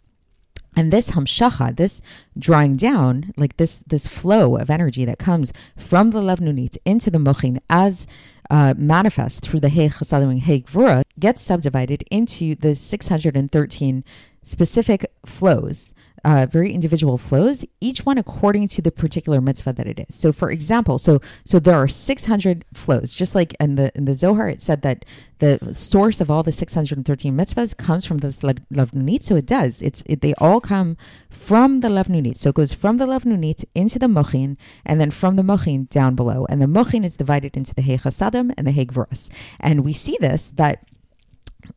And 0.76 0.92
this 0.92 1.10
hamshacha, 1.10 1.76
this 1.76 2.02
drawing 2.36 2.76
down, 2.76 3.32
like 3.36 3.56
this 3.56 3.84
this 3.86 4.08
flow 4.08 4.56
of 4.56 4.70
energy 4.70 5.04
that 5.04 5.18
comes 5.18 5.52
from 5.76 6.10
the 6.10 6.20
levnunit 6.20 6.76
into 6.84 7.10
the 7.10 7.18
mochin 7.18 7.58
as 7.70 8.06
uh, 8.50 8.74
manifest 8.76 9.42
through 9.42 9.60
the 9.60 9.68
hey 9.68 9.88
chasadim 9.88 10.30
and 10.30 10.40
hey 10.40 10.62
gvura, 10.62 11.02
gets 11.18 11.42
subdivided 11.42 12.02
into 12.10 12.54
the 12.56 12.74
613 12.74 14.04
specific 14.42 15.06
flows 15.24 15.94
uh, 16.24 16.46
very 16.50 16.72
individual 16.72 17.18
flows, 17.18 17.64
each 17.80 18.06
one 18.06 18.18
according 18.18 18.68
to 18.68 18.82
the 18.82 18.90
particular 18.90 19.40
mitzvah 19.40 19.72
that 19.74 19.86
it 19.86 20.06
is. 20.08 20.14
So, 20.14 20.32
for 20.32 20.50
example, 20.50 20.98
so 20.98 21.20
so 21.44 21.58
there 21.58 21.76
are 21.76 21.88
600 21.88 22.64
flows, 22.72 23.14
just 23.14 23.34
like 23.34 23.54
in 23.60 23.74
the 23.74 23.92
in 23.94 24.04
the 24.06 24.14
Zohar, 24.14 24.48
it 24.48 24.60
said 24.60 24.82
that 24.82 25.04
the 25.38 25.74
source 25.74 26.20
of 26.20 26.30
all 26.30 26.42
the 26.42 26.52
613 26.52 27.36
mitzvahs 27.36 27.76
comes 27.76 28.06
from 28.06 28.18
this 28.18 28.40
levnunit. 28.40 29.22
So 29.22 29.36
it 29.36 29.46
does. 29.46 29.82
It's 29.82 30.02
it, 30.06 30.20
they 30.20 30.34
all 30.34 30.60
come 30.60 30.96
from 31.28 31.80
the 31.80 31.88
levnunit. 31.88 32.36
So 32.36 32.50
it 32.50 32.54
goes 32.54 32.72
from 32.72 32.98
the 32.98 33.06
levnunit 33.06 33.64
into 33.74 33.98
the 33.98 34.06
mochin, 34.06 34.56
and 34.86 35.00
then 35.00 35.10
from 35.10 35.36
the 35.36 35.42
mochin 35.42 35.88
down 35.90 36.14
below. 36.14 36.46
And 36.48 36.62
the 36.62 36.66
mochin 36.66 37.04
is 37.04 37.16
divided 37.16 37.56
into 37.56 37.74
the 37.74 37.82
hey 37.82 37.98
chasadim 37.98 38.52
and 38.56 38.66
the 38.66 38.72
gvuras. 38.72 39.28
And 39.60 39.84
we 39.84 39.92
see 39.92 40.16
this 40.20 40.50
that 40.56 40.84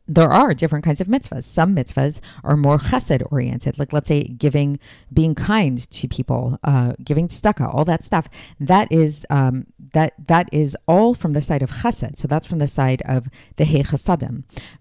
there 0.06 0.30
are 0.30 0.54
different 0.54 0.84
kinds 0.84 1.00
of 1.00 1.06
mitzvahs. 1.06 1.44
Some 1.44 1.74
mitzvahs 1.74 2.20
are 2.44 2.56
more 2.56 2.78
chesed 2.78 3.22
oriented, 3.30 3.78
like 3.78 3.92
let's 3.92 4.08
say 4.08 4.24
giving, 4.24 4.78
being 5.12 5.34
kind 5.34 5.78
to 5.90 6.08
people, 6.08 6.58
uh, 6.64 6.92
giving 7.02 7.28
tzedakah, 7.28 7.74
all 7.74 7.84
that 7.84 8.02
stuff. 8.02 8.28
That 8.60 8.90
is 8.90 9.26
um, 9.30 9.66
that 9.92 10.14
that 10.26 10.48
is 10.52 10.76
all 10.86 11.14
from 11.14 11.32
the 11.32 11.42
side 11.42 11.62
of 11.62 11.70
chesed. 11.70 12.16
So 12.16 12.28
that's 12.28 12.46
from 12.46 12.58
the 12.58 12.68
side 12.68 13.02
of 13.04 13.28
the 13.56 13.64
hey. 13.64 13.84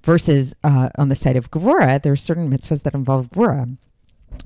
Versus 0.04 0.54
uh, 0.63 0.89
on 0.98 1.10
the 1.10 1.15
side 1.15 1.36
of 1.36 1.52
gvura, 1.52 2.02
there 2.02 2.12
are 2.12 2.15
certain 2.17 2.50
mitzvahs 2.50 2.84
that 2.84 2.93
involve 2.93 3.30
gvura 3.32 3.78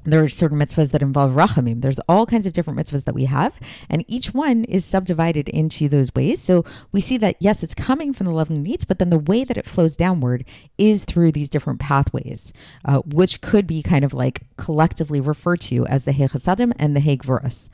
there 0.04 0.24
are 0.24 0.30
certain 0.30 0.58
mitzvahs 0.58 0.92
that 0.92 1.02
involve 1.02 1.34
rachamim. 1.34 1.82
There's 1.82 2.00
all 2.08 2.26
kinds 2.26 2.46
of 2.46 2.54
different 2.54 2.80
mitzvahs 2.80 3.06
that 3.06 3.16
we 3.16 3.26
have, 3.26 3.60
and 3.90 4.04
each 4.08 4.34
one 4.34 4.64
is 4.66 4.86
subdivided 4.86 5.50
into 5.50 5.88
those 5.88 6.14
ways. 6.16 6.42
So 6.42 6.66
we 6.92 7.02
see 7.02 7.18
that 7.18 7.36
yes, 7.40 7.64
it's 7.64 7.74
coming 7.74 8.14
from 8.14 8.26
the 8.26 8.34
levnunit, 8.34 8.88
but 8.88 9.00
then 9.00 9.10
the 9.10 9.20
way 9.20 9.44
that 9.44 9.58
it 9.58 9.66
flows 9.66 9.96
downward 9.96 10.46
is 10.78 11.06
through 11.06 11.32
these 11.32 11.50
different 11.50 11.80
pathways, 11.80 12.54
uh, 12.86 13.00
which 13.00 13.42
could 13.42 13.68
be 13.68 13.82
kind 13.82 14.06
of 14.06 14.14
like 14.14 14.44
collectively 14.58 15.22
referred 15.22 15.62
to 15.62 15.86
as 15.88 16.06
the 16.06 16.12
Hechasadim 16.12 16.74
and 16.78 16.96
the 16.96 17.02
Hegvuras. 17.02 17.70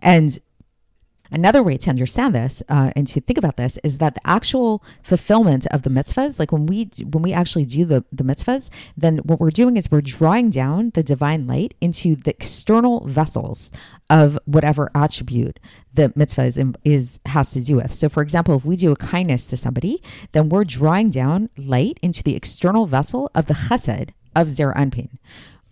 And 0.00 0.38
Another 1.30 1.62
way 1.62 1.76
to 1.76 1.90
understand 1.90 2.34
this 2.34 2.62
uh, 2.68 2.90
and 2.96 3.06
to 3.08 3.20
think 3.20 3.38
about 3.38 3.56
this 3.56 3.78
is 3.84 3.98
that 3.98 4.14
the 4.14 4.26
actual 4.26 4.82
fulfillment 5.02 5.66
of 5.66 5.82
the 5.82 5.90
mitzvahs, 5.90 6.38
like 6.38 6.52
when 6.52 6.66
we 6.66 6.90
when 7.04 7.22
we 7.22 7.32
actually 7.32 7.64
do 7.64 7.84
the, 7.84 8.04
the 8.10 8.24
mitzvahs, 8.24 8.70
then 8.96 9.18
what 9.18 9.40
we're 9.40 9.50
doing 9.50 9.76
is 9.76 9.90
we're 9.90 10.00
drawing 10.00 10.50
down 10.50 10.90
the 10.94 11.02
divine 11.02 11.46
light 11.46 11.74
into 11.80 12.16
the 12.16 12.30
external 12.30 13.06
vessels 13.06 13.70
of 14.08 14.38
whatever 14.46 14.90
attribute 14.94 15.60
the 15.92 16.12
mitzvah 16.16 16.44
is, 16.44 16.60
is 16.84 17.18
has 17.26 17.52
to 17.52 17.60
do 17.60 17.76
with. 17.76 17.92
So, 17.92 18.08
for 18.08 18.22
example, 18.22 18.56
if 18.56 18.64
we 18.64 18.76
do 18.76 18.92
a 18.92 18.96
kindness 18.96 19.46
to 19.48 19.56
somebody, 19.56 20.02
then 20.32 20.48
we're 20.48 20.64
drawing 20.64 21.10
down 21.10 21.50
light 21.56 21.98
into 22.02 22.22
the 22.22 22.34
external 22.36 22.86
vessel 22.86 23.30
of 23.34 23.46
the 23.46 23.54
chesed 23.54 24.10
of 24.34 24.50
Zeir 24.50 24.72
Anpin 24.74 25.18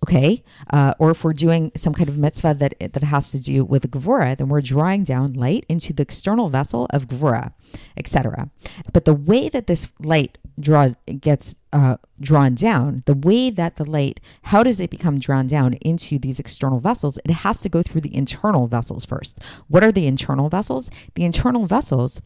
okay 0.06 0.42
uh, 0.70 0.94
or 0.98 1.10
if 1.10 1.24
we're 1.24 1.32
doing 1.32 1.72
some 1.76 1.92
kind 1.92 2.08
of 2.08 2.16
mitzvah 2.16 2.54
that 2.54 2.74
that 2.78 3.02
has 3.02 3.30
to 3.30 3.40
do 3.40 3.64
with 3.64 3.90
gvura 3.90 4.36
then 4.36 4.48
we're 4.48 4.60
drawing 4.60 5.04
down 5.04 5.32
light 5.32 5.64
into 5.68 5.92
the 5.92 6.02
external 6.02 6.48
vessel 6.48 6.86
of 6.90 7.08
gvura 7.08 7.52
etc 7.96 8.48
but 8.92 9.04
the 9.04 9.14
way 9.14 9.48
that 9.48 9.66
this 9.66 9.88
light 10.00 10.38
draws 10.58 10.94
gets 11.20 11.56
uh, 11.72 11.96
drawn 12.20 12.54
down 12.54 13.02
the 13.04 13.14
way 13.14 13.50
that 13.50 13.76
the 13.76 13.84
light 13.84 14.20
how 14.42 14.62
does 14.62 14.80
it 14.80 14.90
become 14.90 15.18
drawn 15.18 15.46
down 15.46 15.74
into 15.74 16.18
these 16.18 16.38
external 16.38 16.80
vessels 16.80 17.18
it 17.24 17.30
has 17.30 17.60
to 17.60 17.68
go 17.68 17.82
through 17.82 18.00
the 18.00 18.14
internal 18.14 18.66
vessels 18.66 19.04
first 19.04 19.38
what 19.68 19.84
are 19.84 19.92
the 19.92 20.06
internal 20.06 20.48
vessels 20.48 20.88
the 21.14 21.24
internal 21.24 21.66
vessels 21.66 22.20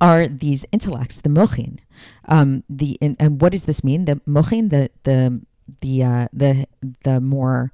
are 0.00 0.28
these 0.28 0.66
intellects, 0.72 1.20
the 1.20 1.30
mochin. 1.30 1.78
Um, 2.26 2.64
the 2.68 2.98
and, 3.00 3.16
and 3.18 3.40
what 3.40 3.52
does 3.52 3.64
this 3.64 3.82
mean? 3.82 4.04
The 4.04 4.16
mochin, 4.26 4.70
the 4.70 4.90
the 5.04 5.40
the 5.80 6.02
uh, 6.02 6.28
the 6.32 6.66
the 7.04 7.20
more 7.20 7.72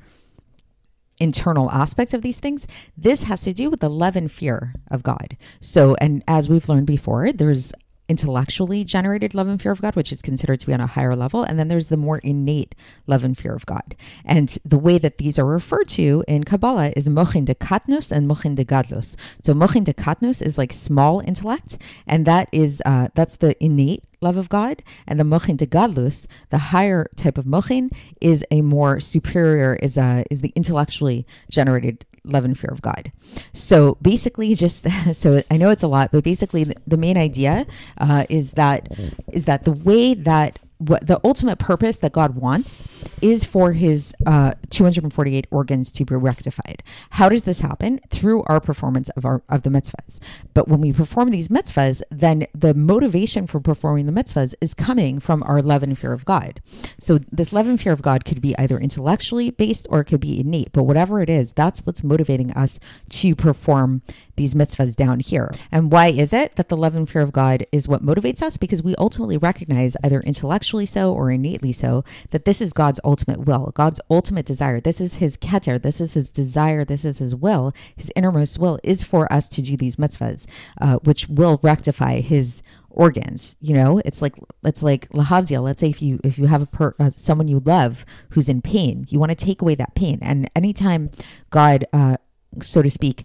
internal 1.18 1.70
aspects 1.70 2.12
of 2.12 2.20
these 2.20 2.38
things 2.38 2.66
this 2.96 3.22
has 3.22 3.42
to 3.42 3.52
do 3.52 3.70
with 3.70 3.80
the 3.80 3.88
love 3.88 4.16
and 4.16 4.30
fear 4.30 4.74
of 4.90 5.02
god 5.02 5.36
so 5.60 5.96
and 5.98 6.22
as 6.28 6.46
we've 6.46 6.68
learned 6.68 6.86
before 6.86 7.32
there's 7.32 7.72
intellectually 8.08 8.84
generated 8.84 9.34
love 9.34 9.48
and 9.48 9.60
fear 9.60 9.72
of 9.72 9.80
God, 9.80 9.96
which 9.96 10.12
is 10.12 10.22
considered 10.22 10.60
to 10.60 10.66
be 10.66 10.74
on 10.74 10.80
a 10.80 10.86
higher 10.86 11.16
level. 11.16 11.42
And 11.42 11.58
then 11.58 11.68
there's 11.68 11.88
the 11.88 11.96
more 11.96 12.18
innate 12.18 12.74
love 13.06 13.24
and 13.24 13.36
fear 13.36 13.54
of 13.54 13.66
God. 13.66 13.96
And 14.24 14.56
the 14.64 14.78
way 14.78 14.98
that 14.98 15.18
these 15.18 15.38
are 15.38 15.46
referred 15.46 15.88
to 15.88 16.24
in 16.28 16.44
Kabbalah 16.44 16.92
is 16.96 17.08
mochin 17.08 17.44
de 17.44 17.54
katnus 17.54 18.12
and 18.12 18.28
mochin 18.28 18.54
de 18.54 18.64
gadlus. 18.64 19.16
So 19.42 19.54
mochin 19.54 19.84
de 19.84 19.94
katnus 19.94 20.40
is 20.42 20.58
like 20.58 20.72
small 20.72 21.20
intellect, 21.20 21.78
and 22.06 22.26
that 22.26 22.48
is 22.52 22.82
uh, 22.86 23.08
that's 23.14 23.36
the 23.36 23.62
innate 23.62 24.04
love 24.26 24.36
of 24.36 24.48
God, 24.48 24.82
and 25.06 25.18
the 25.20 25.24
mochin 25.24 25.56
de 25.56 25.66
gadlus, 25.66 26.26
the 26.50 26.58
higher 26.72 27.06
type 27.16 27.38
of 27.38 27.44
mochin, 27.44 27.90
is 28.20 28.44
a 28.50 28.60
more 28.60 29.00
superior, 29.00 29.74
is 29.86 29.96
a 29.96 30.24
is 30.30 30.40
the 30.40 30.52
intellectually 30.60 31.26
generated 31.50 32.04
love 32.24 32.44
and 32.44 32.58
fear 32.58 32.70
of 32.70 32.82
God. 32.82 33.12
So 33.52 33.96
basically, 34.02 34.54
just 34.54 34.86
so 35.12 35.42
I 35.50 35.56
know 35.56 35.70
it's 35.70 35.82
a 35.82 35.88
lot, 35.88 36.10
but 36.12 36.24
basically, 36.24 36.64
the, 36.64 36.76
the 36.86 36.96
main 36.96 37.16
idea 37.16 37.66
uh, 37.98 38.24
is 38.28 38.52
that 38.54 38.88
is 39.32 39.44
that 39.44 39.64
the 39.64 39.72
way 39.72 40.14
that 40.14 40.58
what 40.78 41.06
the 41.06 41.20
ultimate 41.24 41.58
purpose 41.58 41.98
that 41.98 42.12
God 42.12 42.34
wants 42.34 42.84
is 43.22 43.44
for 43.44 43.72
his 43.72 44.14
uh, 44.26 44.52
248 44.70 45.46
organs 45.50 45.90
to 45.92 46.04
be 46.04 46.14
rectified. 46.14 46.82
How 47.10 47.28
does 47.28 47.44
this 47.44 47.60
happen? 47.60 48.00
Through 48.10 48.42
our 48.44 48.60
performance 48.60 49.08
of 49.10 49.24
our 49.24 49.42
of 49.48 49.62
the 49.62 49.70
mitzvahs. 49.70 50.18
But 50.54 50.68
when 50.68 50.80
we 50.80 50.92
perform 50.92 51.30
these 51.30 51.48
mitzvahs, 51.48 52.02
then 52.10 52.46
the 52.54 52.74
motivation 52.74 53.46
for 53.46 53.60
performing 53.60 54.06
the 54.06 54.12
mitzvahs 54.12 54.54
is 54.60 54.74
coming 54.74 55.18
from 55.20 55.42
our 55.44 55.62
love 55.62 55.82
and 55.82 55.98
fear 55.98 56.12
of 56.12 56.24
God. 56.24 56.60
So 57.00 57.18
this 57.32 57.52
love 57.52 57.66
and 57.66 57.80
fear 57.80 57.92
of 57.92 58.02
God 58.02 58.24
could 58.24 58.40
be 58.40 58.56
either 58.58 58.78
intellectually 58.78 59.50
based 59.50 59.86
or 59.90 60.00
it 60.00 60.06
could 60.06 60.20
be 60.20 60.40
innate. 60.40 60.72
But 60.72 60.84
whatever 60.84 61.20
it 61.20 61.30
is, 61.30 61.52
that's 61.52 61.80
what's 61.80 62.04
motivating 62.04 62.52
us 62.52 62.78
to 63.10 63.34
perform 63.34 64.02
these 64.36 64.54
mitzvahs 64.54 64.94
down 64.96 65.20
here. 65.20 65.50
And 65.72 65.90
why 65.90 66.08
is 66.08 66.32
it 66.32 66.56
that 66.56 66.68
the 66.68 66.76
love 66.76 66.94
and 66.94 67.08
fear 67.08 67.22
of 67.22 67.32
God 67.32 67.66
is 67.72 67.88
what 67.88 68.04
motivates 68.04 68.42
us? 68.42 68.56
Because 68.56 68.82
we 68.82 68.94
ultimately 68.96 69.36
recognize 69.36 69.96
either 70.02 70.20
intellectually 70.20 70.86
so 70.86 71.12
or 71.12 71.30
innately 71.30 71.72
so, 71.72 72.04
that 72.30 72.44
this 72.44 72.60
is 72.60 72.72
God's 72.72 73.00
ultimate 73.04 73.46
will, 73.46 73.72
God's 73.74 74.00
ultimate 74.10 74.46
desire. 74.46 74.80
This 74.80 75.00
is 75.00 75.14
his 75.14 75.36
keter, 75.36 75.80
this 75.80 76.00
is 76.00 76.14
his 76.14 76.30
desire, 76.30 76.84
this 76.84 77.04
is 77.04 77.18
his 77.18 77.34
will. 77.34 77.72
His 77.96 78.12
innermost 78.16 78.58
will 78.58 78.78
is 78.82 79.02
for 79.02 79.30
us 79.32 79.48
to 79.50 79.62
do 79.62 79.76
these 79.76 79.96
mitzvahs, 79.96 80.46
uh, 80.80 80.96
which 80.96 81.28
will 81.28 81.60
rectify 81.62 82.20
his 82.20 82.62
organs 82.96 83.56
you 83.60 83.74
know 83.74 84.00
it's 84.06 84.22
like 84.22 84.34
it's 84.64 84.82
like 84.82 85.06
lahavdil 85.10 85.62
let's 85.62 85.80
say 85.80 85.88
if 85.88 86.00
you 86.00 86.18
if 86.24 86.38
you 86.38 86.46
have 86.46 86.62
a 86.62 86.66
per, 86.66 86.94
uh, 86.98 87.10
someone 87.14 87.46
you 87.46 87.58
love 87.58 88.06
who's 88.30 88.48
in 88.48 88.62
pain 88.62 89.04
you 89.10 89.20
want 89.20 89.30
to 89.30 89.36
take 89.36 89.60
away 89.60 89.74
that 89.74 89.94
pain 89.94 90.18
and 90.22 90.50
anytime 90.56 91.10
god 91.50 91.84
uh, 91.92 92.16
so 92.62 92.82
to 92.82 92.90
speak, 92.90 93.24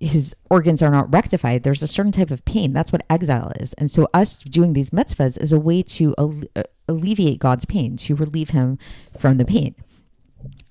his 0.00 0.34
organs 0.50 0.82
are 0.82 0.90
not 0.90 1.12
rectified, 1.12 1.62
there's 1.62 1.82
a 1.82 1.88
certain 1.88 2.12
type 2.12 2.30
of 2.30 2.44
pain. 2.44 2.72
That's 2.72 2.92
what 2.92 3.04
exile 3.08 3.52
is. 3.60 3.72
And 3.74 3.90
so, 3.90 4.08
us 4.14 4.42
doing 4.42 4.72
these 4.72 4.90
mitzvahs 4.90 5.40
is 5.40 5.52
a 5.52 5.58
way 5.58 5.82
to 5.82 6.14
uh, 6.18 6.62
alleviate 6.88 7.38
God's 7.38 7.64
pain, 7.64 7.96
to 7.98 8.14
relieve 8.14 8.50
him 8.50 8.78
from 9.16 9.38
the 9.38 9.44
pain. 9.44 9.74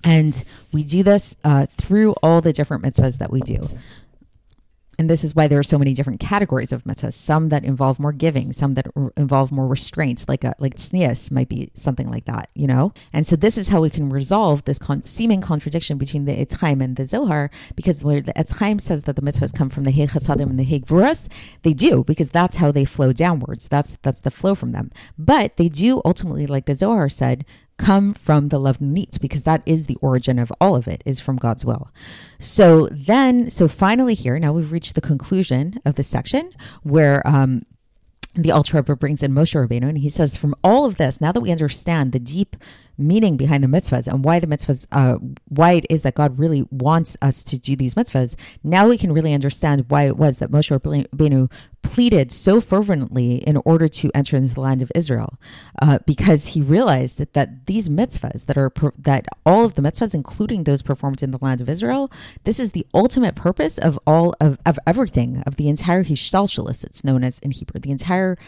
And 0.04 0.44
we 0.72 0.82
do 0.82 1.02
this 1.02 1.36
uh, 1.44 1.66
through 1.66 2.12
all 2.22 2.40
the 2.40 2.52
different 2.52 2.82
mitzvahs 2.82 3.18
that 3.18 3.30
we 3.30 3.40
do. 3.40 3.68
And 4.98 5.08
this 5.08 5.24
is 5.24 5.34
why 5.34 5.48
there 5.48 5.58
are 5.58 5.64
so 5.64 5.78
many 5.78 5.94
different 5.94 6.20
categories 6.20 6.72
of 6.72 6.84
mitzvahs. 6.84 7.14
Some 7.14 7.48
that 7.48 7.64
involve 7.64 7.98
more 7.98 8.12
giving, 8.12 8.52
some 8.52 8.74
that 8.74 8.86
r- 8.94 9.12
involve 9.16 9.50
more 9.50 9.66
restraints, 9.66 10.28
like 10.28 10.44
a 10.44 10.54
like 10.58 10.76
tznius 10.76 11.30
might 11.30 11.48
be 11.48 11.70
something 11.74 12.10
like 12.10 12.26
that, 12.26 12.50
you 12.54 12.66
know. 12.66 12.92
And 13.12 13.26
so 13.26 13.36
this 13.36 13.56
is 13.56 13.68
how 13.68 13.80
we 13.80 13.90
can 13.90 14.10
resolve 14.10 14.64
this 14.64 14.78
con- 14.78 15.04
seeming 15.04 15.40
contradiction 15.40 15.98
between 15.98 16.24
the 16.24 16.32
Etz 16.32 16.58
Chaim 16.60 16.80
and 16.80 16.96
the 16.96 17.04
Zohar, 17.04 17.50
because 17.74 18.04
where 18.04 18.20
the 18.20 18.32
Etz 18.34 18.58
Chaim 18.58 18.78
says 18.78 19.04
that 19.04 19.16
the 19.16 19.22
mitzvahs 19.22 19.54
come 19.54 19.70
from 19.70 19.84
the 19.84 19.92
Hei 19.92 20.06
Chasadim 20.06 20.50
and 20.50 20.58
the 20.58 20.64
Hei 20.64 20.82
they 21.62 21.72
do 21.72 22.04
because 22.04 22.30
that's 22.30 22.56
how 22.56 22.70
they 22.70 22.84
flow 22.84 23.12
downwards. 23.12 23.68
That's 23.68 23.96
that's 24.02 24.20
the 24.20 24.30
flow 24.30 24.54
from 24.54 24.72
them. 24.72 24.90
But 25.18 25.56
they 25.56 25.68
do 25.68 26.02
ultimately, 26.04 26.46
like 26.46 26.66
the 26.66 26.74
Zohar 26.74 27.08
said, 27.08 27.44
come 27.82 28.14
from 28.14 28.48
the 28.48 28.60
lavnunit 28.60 29.20
because 29.20 29.42
that 29.42 29.60
is 29.66 29.86
the 29.86 29.96
origin 29.96 30.38
of 30.38 30.52
all 30.60 30.76
of 30.76 30.86
it 30.86 31.02
is 31.04 31.18
from 31.18 31.36
God's 31.36 31.64
will. 31.64 31.90
So 32.38 32.88
then, 32.92 33.50
so 33.50 33.66
finally 33.66 34.14
here, 34.14 34.38
now 34.38 34.52
we've 34.52 34.70
reached 34.70 34.94
the 34.94 35.00
conclusion 35.00 35.80
of 35.84 35.96
the 35.96 36.04
section 36.04 36.52
where 36.84 37.26
um, 37.26 37.62
the 38.34 38.52
Rebbe 38.72 38.96
brings 38.96 39.22
in 39.22 39.32
Moshe 39.32 39.54
Rabbeinu, 39.54 39.88
and 39.88 39.98
he 39.98 40.08
says, 40.08 40.36
from 40.36 40.54
all 40.62 40.84
of 40.84 40.96
this, 40.96 41.20
now 41.20 41.32
that 41.32 41.40
we 41.40 41.50
understand 41.50 42.12
the 42.12 42.20
deep 42.20 42.56
meaning 43.02 43.36
behind 43.36 43.62
the 43.62 43.68
mitzvahs 43.68 44.06
and 44.06 44.24
why 44.24 44.38
the 44.38 44.46
mitzvahs, 44.46 44.86
uh, 44.92 45.18
why 45.48 45.72
it 45.72 45.86
is 45.90 46.02
that 46.02 46.14
God 46.14 46.38
really 46.38 46.66
wants 46.70 47.16
us 47.22 47.44
to 47.44 47.58
do 47.58 47.76
these 47.76 47.94
mitzvahs, 47.94 48.36
now 48.62 48.88
we 48.88 48.98
can 48.98 49.12
really 49.12 49.34
understand 49.34 49.86
why 49.88 50.06
it 50.06 50.16
was 50.16 50.38
that 50.38 50.50
Moshe 50.50 50.70
Rabbeinu 50.70 51.50
pleaded 51.82 52.30
so 52.32 52.60
fervently 52.60 53.36
in 53.36 53.56
order 53.64 53.88
to 53.88 54.10
enter 54.14 54.36
into 54.36 54.54
the 54.54 54.60
land 54.60 54.82
of 54.82 54.92
Israel, 54.94 55.38
uh, 55.80 55.98
because 56.06 56.48
he 56.48 56.60
realized 56.60 57.18
that, 57.18 57.34
that 57.34 57.66
these 57.66 57.88
mitzvahs 57.88 58.46
that 58.46 58.56
are 58.56 58.72
that 58.96 59.26
all 59.44 59.64
of 59.64 59.74
the 59.74 59.82
mitzvahs, 59.82 60.14
including 60.14 60.64
those 60.64 60.80
performed 60.80 61.22
in 61.22 61.32
the 61.32 61.38
land 61.42 61.60
of 61.60 61.68
Israel, 61.68 62.10
this 62.44 62.60
is 62.60 62.72
the 62.72 62.86
ultimate 62.94 63.34
purpose 63.34 63.78
of 63.78 63.98
all 64.06 64.34
of, 64.40 64.58
of 64.64 64.78
everything 64.86 65.42
of 65.44 65.56
the 65.56 65.68
entire 65.68 66.04
Hishtalshelus. 66.04 66.84
It's 66.84 67.04
known 67.04 67.24
as 67.24 67.38
in 67.40 67.50
Hebrew. 67.50 67.80
The 67.80 67.90
entire 67.90 68.38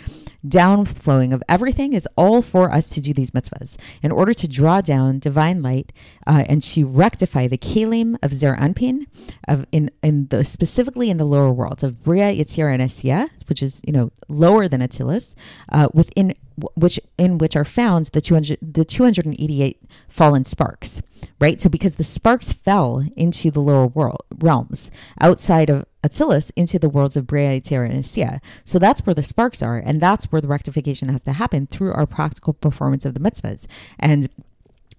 downflowing 0.47 1.33
of 1.33 1.43
everything 1.49 1.93
is 1.93 2.09
all 2.17 2.41
for 2.41 2.71
us 2.73 2.89
to 2.91 3.01
do 3.01 3.13
these 3.13 3.33
mitzvahs 3.33 3.77
in 4.03 4.13
order 4.13 4.33
to 4.33 4.44
draw 4.49 4.81
down 4.81 5.19
divine 5.19 5.63
light 5.63 5.93
uh, 6.27 6.45
and 6.49 6.63
to 6.63 6.87
rectify 6.87 7.47
the 7.47 7.59
kalim 7.59 8.17
of 8.23 8.33
Zer 8.33 8.57
Anpin, 8.57 9.07
of 9.49 9.67
in 9.73 9.91
in 10.03 10.29
the 10.29 10.45
specifically 10.45 11.11
in 11.11 11.17
the 11.17 11.25
lower 11.25 11.53
worlds 11.53 11.83
of 11.83 12.03
Bria, 12.03 12.33
Yitzhira, 12.33 12.73
and 12.73 12.83
Asiya, 12.83 13.31
which 13.49 13.63
is 13.63 13.81
you 13.85 13.93
know 13.93 14.11
lower 14.29 14.69
than 14.69 14.81
Atzilus, 14.81 15.35
uh, 15.71 15.89
within 15.93 16.35
which 16.75 17.01
in 17.19 17.39
which 17.39 17.57
are 17.57 17.65
found 17.65 18.07
the 18.07 18.21
200 18.21 18.59
the 18.63 18.85
288 18.85 19.83
fallen 20.09 20.45
sparks 20.45 21.03
right 21.41 21.61
so 21.61 21.69
because 21.69 21.97
the 21.97 22.05
sparks 22.05 22.53
fell 22.53 23.05
into 23.17 23.51
the 23.51 23.61
lower 23.61 23.87
world 23.87 24.23
realms 24.39 24.91
outside 25.21 25.69
of 25.69 25.85
Atzilus 26.05 26.51
into 26.55 26.79
the 26.79 26.91
worlds 26.91 27.17
of 27.17 27.27
Bria, 27.27 27.59
Yetzira, 27.59 27.89
and 27.89 28.05
Asiya. 28.05 28.41
So 28.65 28.79
that's 28.79 29.07
where 29.07 29.15
the 29.15 29.23
sparks 29.23 29.63
are, 29.63 29.79
and 29.79 30.03
that's 30.03 30.27
where 30.27 30.43
the 30.43 30.49
rectification 30.49 31.09
has 31.09 31.25
to 31.25 31.33
happen 31.33 31.67
through 31.67 31.95
our 31.95 32.05
practical 32.05 32.53
performance 32.53 33.07
of 33.07 33.15
the 33.15 33.21
mitzvahs. 33.21 33.67
And 33.99 34.29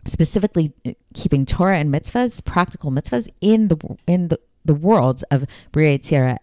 specifically 0.06 0.74
uh, 0.86 0.94
keeping 1.14 1.46
Torah 1.46 1.78
and 1.78 1.94
mitzvahs, 1.94 2.44
practical 2.44 2.92
mitzvahs 2.92 3.30
in 3.40 3.68
the 3.68 3.78
in 4.08 4.30
the, 4.30 4.40
the 4.64 4.74
worlds 4.74 5.22
of 5.24 5.46
Bria 5.72 6.00
Yitzira, 6.00 6.38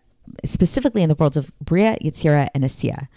specifically 0.44 1.02
in 1.02 1.08
the 1.08 1.16
worlds 1.16 1.36
of 1.36 1.50
Bria, 1.60 1.96
Yitzira, 1.98 2.48
and 2.54 2.62
Asiya 2.62 3.08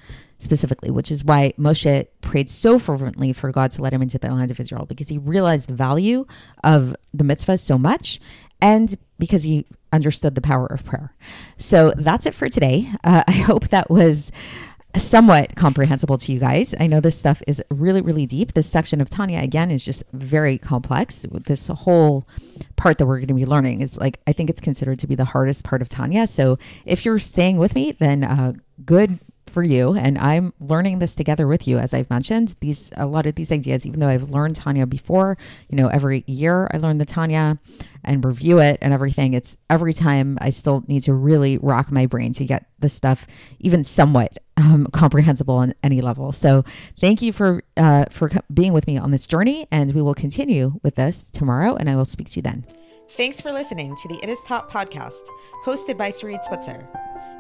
specifically, 0.45 0.89
which 0.89 1.11
is 1.11 1.25
why 1.25 1.53
Moshe 1.59 2.07
prayed 2.21 2.49
so 2.49 2.79
fervently 2.79 3.33
for 3.33 3.51
God 3.51 3.71
to 3.71 3.81
let 3.81 3.91
him 3.91 4.01
into 4.01 4.17
the 4.17 4.29
land 4.29 4.51
of 4.51 4.59
Israel 4.59 4.85
because 4.85 5.09
he 5.09 5.17
realized 5.17 5.67
the 5.67 5.73
value 5.73 6.25
of 6.63 6.95
the 7.13 7.25
mitzvah 7.25 7.57
so 7.57 7.77
much 7.77 8.21
and 8.61 8.95
because 9.19 9.43
he 9.43 9.65
understood 9.91 10.35
the 10.35 10.41
power 10.41 10.67
of 10.67 10.85
prayer. 10.85 11.13
So 11.57 11.93
that's 11.97 12.25
it 12.25 12.33
for 12.33 12.47
today. 12.47 12.89
Uh, 13.03 13.23
I 13.27 13.31
hope 13.31 13.69
that 13.69 13.89
was 13.89 14.31
somewhat 14.95 15.55
comprehensible 15.55 16.17
to 16.17 16.31
you 16.31 16.39
guys. 16.39 16.73
I 16.79 16.87
know 16.87 16.99
this 16.99 17.17
stuff 17.17 17.41
is 17.47 17.61
really, 17.69 18.01
really 18.01 18.25
deep. 18.25 18.53
This 18.53 18.69
section 18.69 19.01
of 19.01 19.09
Tanya, 19.09 19.39
again, 19.39 19.71
is 19.71 19.83
just 19.83 20.03
very 20.13 20.57
complex. 20.57 21.25
This 21.31 21.67
whole 21.67 22.27
part 22.75 22.97
that 22.99 23.05
we're 23.05 23.17
going 23.17 23.27
to 23.27 23.33
be 23.33 23.45
learning 23.45 23.81
is 23.81 23.97
like, 23.97 24.21
I 24.27 24.31
think 24.31 24.49
it's 24.49 24.61
considered 24.61 24.99
to 24.99 25.07
be 25.07 25.15
the 25.15 25.25
hardest 25.25 25.63
part 25.63 25.81
of 25.81 25.89
Tanya. 25.89 26.27
So 26.27 26.57
if 26.85 27.03
you're 27.03 27.19
staying 27.19 27.57
with 27.57 27.75
me, 27.75 27.91
then 27.91 28.23
uh, 28.23 28.53
good 28.85 29.19
for 29.55 29.63
you 29.63 29.93
and 29.93 30.17
I'm 30.17 30.53
learning 30.59 30.99
this 30.99 31.15
together 31.15 31.47
with 31.47 31.65
you 31.65 31.77
as 31.79 31.93
I've 31.93 32.09
mentioned. 32.09 32.57
These 32.59 32.91
a 32.97 33.05
lot 33.05 33.25
of 33.25 33.35
these 33.35 33.53
ideas 33.53 33.85
even 33.85 34.01
though 34.01 34.09
I've 34.09 34.29
learned 34.29 34.57
Tanya 34.57 34.85
before 34.85 35.37
you 35.69 35.77
know 35.77 35.87
every 35.87 36.25
year 36.27 36.69
I 36.73 36.77
learn 36.77 36.97
the 36.97 37.05
Tanya 37.05 37.57
and 38.03 38.23
review 38.23 38.59
it 38.59 38.77
and 38.81 38.93
everything 38.93 39.33
it's 39.33 39.55
every 39.69 39.93
time 39.93 40.37
I 40.41 40.49
still 40.49 40.83
need 40.87 41.03
to 41.03 41.13
really 41.13 41.57
rock 41.57 41.89
my 41.89 42.05
brain 42.05 42.33
to 42.33 42.43
get 42.43 42.67
this 42.79 42.93
stuff 42.93 43.25
even 43.61 43.85
somewhat 43.85 44.37
um, 44.57 44.87
comprehensible 44.91 45.55
on 45.55 45.73
any 45.81 46.01
level. 46.01 46.33
So 46.33 46.65
thank 46.99 47.21
you 47.21 47.31
for 47.31 47.63
uh, 47.77 48.05
for 48.11 48.29
being 48.53 48.73
with 48.73 48.87
me 48.87 48.97
on 48.97 49.11
this 49.11 49.25
journey 49.25 49.69
and 49.71 49.95
we 49.95 50.01
will 50.01 50.13
continue 50.13 50.81
with 50.83 50.95
this 50.95 51.31
tomorrow 51.31 51.77
and 51.77 51.89
I 51.89 51.95
will 51.95 52.03
speak 52.03 52.27
to 52.31 52.35
you 52.35 52.41
then. 52.41 52.65
Thanks 53.15 53.39
for 53.39 53.53
listening 53.53 53.95
to 53.95 54.09
the 54.09 54.19
It 54.21 54.27
Is 54.27 54.43
Taught 54.45 54.69
podcast 54.69 55.23
hosted 55.63 55.97
by 55.97 56.11
Sarit 56.11 56.43
Switzer 56.43 56.85